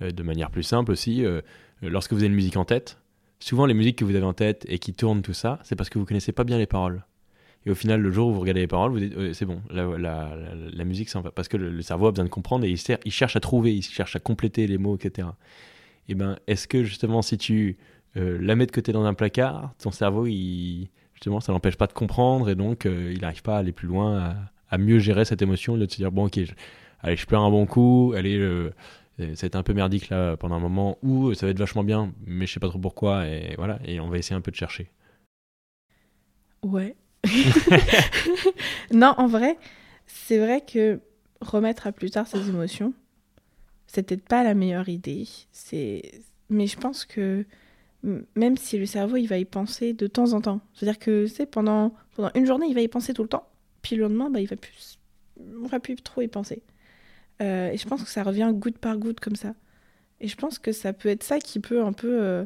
Euh, 0.00 0.10
de 0.10 0.22
manière 0.22 0.50
plus 0.50 0.62
simple 0.62 0.92
aussi, 0.92 1.24
euh, 1.24 1.42
lorsque 1.82 2.12
vous 2.12 2.20
avez 2.20 2.28
une 2.28 2.34
musique 2.34 2.56
en 2.56 2.64
tête, 2.64 2.98
souvent 3.38 3.66
les 3.66 3.74
musiques 3.74 3.98
que 3.98 4.04
vous 4.04 4.16
avez 4.16 4.24
en 4.24 4.34
tête 4.34 4.64
et 4.68 4.78
qui 4.78 4.94
tournent 4.94 5.22
tout 5.22 5.34
ça, 5.34 5.58
c'est 5.62 5.76
parce 5.76 5.90
que 5.90 5.98
vous 5.98 6.06
connaissez 6.06 6.32
pas 6.32 6.44
bien 6.44 6.58
les 6.58 6.66
paroles. 6.66 7.04
Et 7.66 7.70
au 7.70 7.74
final, 7.74 8.00
le 8.00 8.10
jour 8.10 8.28
où 8.28 8.32
vous 8.32 8.40
regardez 8.40 8.60
les 8.60 8.66
paroles, 8.66 8.92
vous 8.92 9.00
dites 9.00 9.34
c'est 9.34 9.44
bon, 9.44 9.60
la, 9.70 9.84
la, 9.84 9.98
la, 9.98 10.54
la 10.72 10.84
musique, 10.84 11.10
ça 11.10 11.18
en 11.18 11.22
va. 11.22 11.32
Parce 11.32 11.48
que 11.48 11.56
le, 11.56 11.82
cerveau 11.82 12.06
a 12.06 12.12
besoin 12.12 12.24
de 12.24 12.30
comprendre 12.30 12.64
et 12.64 12.70
il 12.70 13.12
cherche 13.12 13.36
à 13.36 13.40
trouver, 13.40 13.74
il 13.74 13.82
cherche 13.82 14.16
à 14.16 14.20
compléter 14.20 14.66
les 14.66 14.78
mots, 14.78 14.96
etc. 14.96 15.28
Et 16.08 16.14
ben, 16.14 16.38
est-ce 16.46 16.66
que 16.66 16.84
justement, 16.84 17.22
si 17.22 17.38
tu 17.38 17.76
euh, 18.16 18.38
la 18.40 18.56
mets 18.56 18.66
de 18.66 18.72
côté 18.72 18.92
dans 18.92 19.04
un 19.04 19.14
placard, 19.14 19.74
ton 19.78 19.90
cerveau, 19.90 20.26
il, 20.26 20.88
justement, 21.14 21.40
ça 21.40 21.52
l'empêche 21.52 21.76
pas 21.76 21.86
de 21.86 21.92
comprendre 21.92 22.48
et 22.48 22.54
donc 22.54 22.86
euh, 22.86 23.12
il 23.14 23.20
n'arrive 23.20 23.42
pas 23.42 23.56
à 23.56 23.58
aller 23.58 23.72
plus 23.72 23.88
loin, 23.88 24.18
à, 24.18 24.36
à 24.70 24.78
mieux 24.78 24.98
gérer 24.98 25.24
cette 25.24 25.42
émotion, 25.42 25.74
au 25.74 25.76
lieu 25.76 25.86
de 25.86 25.92
se 25.92 25.96
dire 25.96 26.12
bon, 26.12 26.26
ok, 26.26 26.44
je, 26.44 26.52
allez, 27.00 27.16
je 27.16 27.26
perds 27.26 27.40
un 27.40 27.50
bon 27.50 27.66
coup, 27.66 28.12
allez, 28.16 28.36
euh, 28.38 28.72
euh, 29.20 29.34
ça 29.34 29.42
va 29.42 29.46
être 29.46 29.56
un 29.56 29.62
peu 29.62 29.72
merdique 29.72 30.08
là 30.08 30.36
pendant 30.36 30.56
un 30.56 30.60
moment, 30.60 30.98
ou 31.02 31.28
euh, 31.28 31.34
ça 31.34 31.46
va 31.46 31.50
être 31.50 31.58
vachement 31.58 31.84
bien, 31.84 32.12
mais 32.26 32.46
je 32.46 32.54
sais 32.54 32.60
pas 32.60 32.68
trop 32.68 32.78
pourquoi, 32.78 33.26
et 33.26 33.54
voilà, 33.56 33.78
et 33.84 34.00
on 34.00 34.08
va 34.08 34.18
essayer 34.18 34.36
un 34.36 34.40
peu 34.40 34.50
de 34.50 34.56
chercher. 34.56 34.90
Ouais. 36.62 36.96
non, 38.92 39.14
en 39.16 39.26
vrai, 39.26 39.56
c'est 40.06 40.38
vrai 40.38 40.60
que 40.60 41.00
remettre 41.40 41.86
à 41.86 41.92
plus 41.92 42.10
tard 42.10 42.26
ses 42.26 42.48
émotions, 42.48 42.92
c'est 43.88 44.04
peut-être 44.04 44.22
pas 44.28 44.44
la 44.44 44.54
meilleure 44.54 44.88
idée. 44.88 45.26
C'est, 45.50 46.22
mais 46.50 46.68
je 46.68 46.78
pense 46.78 47.04
que 47.04 47.44
même 48.36 48.56
si 48.56 48.78
le 48.78 48.86
cerveau 48.86 49.16
il 49.16 49.26
va 49.26 49.38
y 49.38 49.44
penser 49.44 49.92
de 49.92 50.06
temps 50.06 50.32
en 50.32 50.40
temps, 50.40 50.60
c'est-à-dire 50.74 51.00
que 51.00 51.26
c'est 51.26 51.46
pendant 51.46 51.92
pendant 52.14 52.30
une 52.36 52.46
journée 52.46 52.66
il 52.68 52.74
va 52.74 52.80
y 52.80 52.88
penser 52.88 53.12
tout 53.12 53.22
le 53.22 53.28
temps, 53.28 53.48
puis 53.82 53.96
le 53.96 54.02
lendemain 54.02 54.30
bah 54.30 54.40
il 54.40 54.46
va 54.46 54.54
plus, 54.54 55.00
on 55.62 55.66
va 55.66 55.80
plus 55.80 55.96
trop 55.96 56.22
y 56.22 56.28
penser. 56.28 56.62
Euh, 57.42 57.70
et 57.70 57.76
je 57.76 57.88
pense 57.88 58.04
que 58.04 58.10
ça 58.10 58.22
revient 58.22 58.50
goutte 58.54 58.78
par 58.78 58.96
goutte 58.98 59.20
comme 59.20 59.36
ça. 59.36 59.54
Et 60.20 60.28
je 60.28 60.36
pense 60.36 60.58
que 60.58 60.72
ça 60.72 60.92
peut 60.92 61.08
être 61.08 61.24
ça 61.24 61.38
qui 61.38 61.60
peut 61.60 61.82
un 61.82 61.92
peu, 61.92 62.22
euh, 62.22 62.44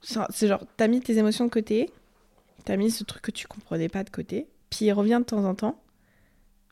c'est 0.00 0.48
genre 0.48 0.64
t'as 0.76 0.88
mis 0.88 1.00
tes 1.00 1.18
émotions 1.18 1.46
de 1.46 1.50
côté. 1.50 1.90
T'as 2.64 2.76
mis 2.76 2.90
ce 2.92 3.02
truc 3.04 3.22
que 3.22 3.30
tu 3.32 3.48
comprenais 3.48 3.88
pas 3.88 4.04
de 4.04 4.10
côté, 4.10 4.46
puis 4.70 4.86
il 4.86 4.92
revient 4.92 5.18
de 5.20 5.24
temps 5.24 5.44
en 5.44 5.54
temps. 5.54 5.82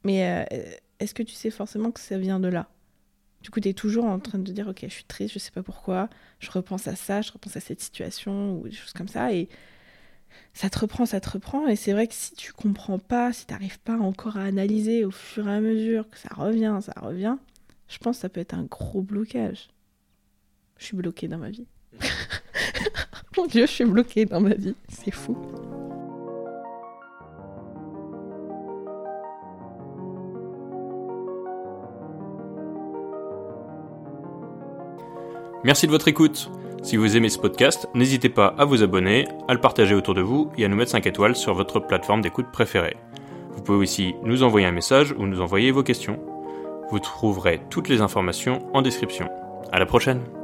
Mais 0.05 0.47
euh, 0.53 0.77
est-ce 1.01 1.15
que 1.15 1.23
tu 1.23 1.35
sais 1.35 1.51
forcément 1.51 1.91
que 1.91 2.01
ça 2.01 2.19
vient 2.19 2.41
de 2.41 2.49
là? 2.49 2.69
Du 3.43 3.51
coup, 3.51 3.61
t'es 3.61 3.73
toujours 3.73 4.05
en 4.05 4.19
train 4.19 4.39
de 4.39 4.53
dire, 4.53 4.69
ok, 4.69 4.81
je 4.83 4.89
suis 4.89 5.05
triste, 5.05 5.33
je 5.33 5.39
sais 5.39 5.51
pas 5.51 5.63
pourquoi, 5.63 6.09
je 6.41 6.51
repense 6.51 6.89
à 6.89 6.95
ça, 6.95 7.23
je 7.23 7.33
repense 7.33 7.57
à 7.57 7.61
cette 7.61 7.81
situation, 7.81 8.59
ou 8.59 8.69
des 8.69 8.75
choses 8.75 8.93
comme 8.93 9.09
ça, 9.09 9.33
et 9.33 9.49
ça 10.53 10.69
te 10.69 10.79
reprend, 10.79 11.07
ça 11.07 11.21
te 11.21 11.31
reprend. 11.31 11.67
Et 11.67 11.77
c'est 11.77 11.93
vrai 11.93 12.07
que 12.07 12.15
si 12.15 12.35
tu 12.35 12.53
comprends 12.53 12.99
pas, 12.99 13.33
si 13.33 13.47
t'arrives 13.47 13.81
pas 13.81 13.97
encore 13.97 14.37
à 14.37 14.43
analyser 14.43 15.05
au 15.05 15.11
fur 15.11 15.49
et 15.49 15.55
à 15.55 15.61
mesure 15.61 16.09
que 16.11 16.19
ça 16.19 16.29
revient, 16.35 16.79
ça 16.83 16.93
revient, 17.01 17.37
je 17.89 17.99
pense 17.99 18.17
que 18.17 18.23
ça 18.23 18.29
peut 18.29 18.41
être 18.41 18.55
un 18.55 18.65
gros 18.65 19.03
blocage. 19.03 19.69
Je 20.79 20.85
suis 20.87 20.97
bloquée 20.97 21.29
dans 21.29 21.39
ma 21.39 21.51
vie. 21.51 21.67
Mon 23.37 23.47
Dieu, 23.47 23.67
je 23.67 23.73
suis 23.73 23.85
bloquée 23.85 24.25
dans 24.27 24.41
ma 24.41 24.55
vie. 24.55 24.75
C'est 24.89 25.11
fou. 25.11 25.37
Merci 35.63 35.87
de 35.87 35.93
votre 35.93 36.09
écoute. 36.09 36.51
Si 36.83 36.97
vous 36.97 37.17
aimez 37.17 37.29
ce 37.29 37.39
podcast, 37.39 37.87
n'hésitez 37.95 38.31
pas 38.31 38.55
à 38.57 38.65
vous 38.65 38.83
abonner, 38.83 39.29
à 39.47 39.53
le 39.53 39.61
partager 39.61 39.95
autour 39.95 40.15
de 40.15 40.23
vous 40.23 40.51
et 40.57 40.65
à 40.65 40.69
nous 40.69 40.77
mettre 40.77 40.93
5 40.93 41.07
étoiles 41.07 41.37
sur 41.37 41.53
votre 41.53 41.81
plateforme 41.81 42.23
d'écoute 42.23 42.51
préférée. 42.51 42.97
Vous 43.51 43.63
pouvez 43.63 43.79
aussi 43.79 44.15
nous 44.25 44.43
envoyer 44.43 44.67
un 44.67 44.73
message 44.73 45.15
ou 45.19 45.27
nous 45.27 45.43
envoyer 45.43 45.71
vos 45.71 45.83
questions. 45.83 46.19
Vous 46.91 46.99
trouverez 46.99 47.61
toutes 47.69 47.89
les 47.89 48.01
informations 48.01 48.67
en 48.75 48.81
description. 48.81 49.29
À 49.71 49.79
la 49.79 49.87
prochaine! 49.87 50.40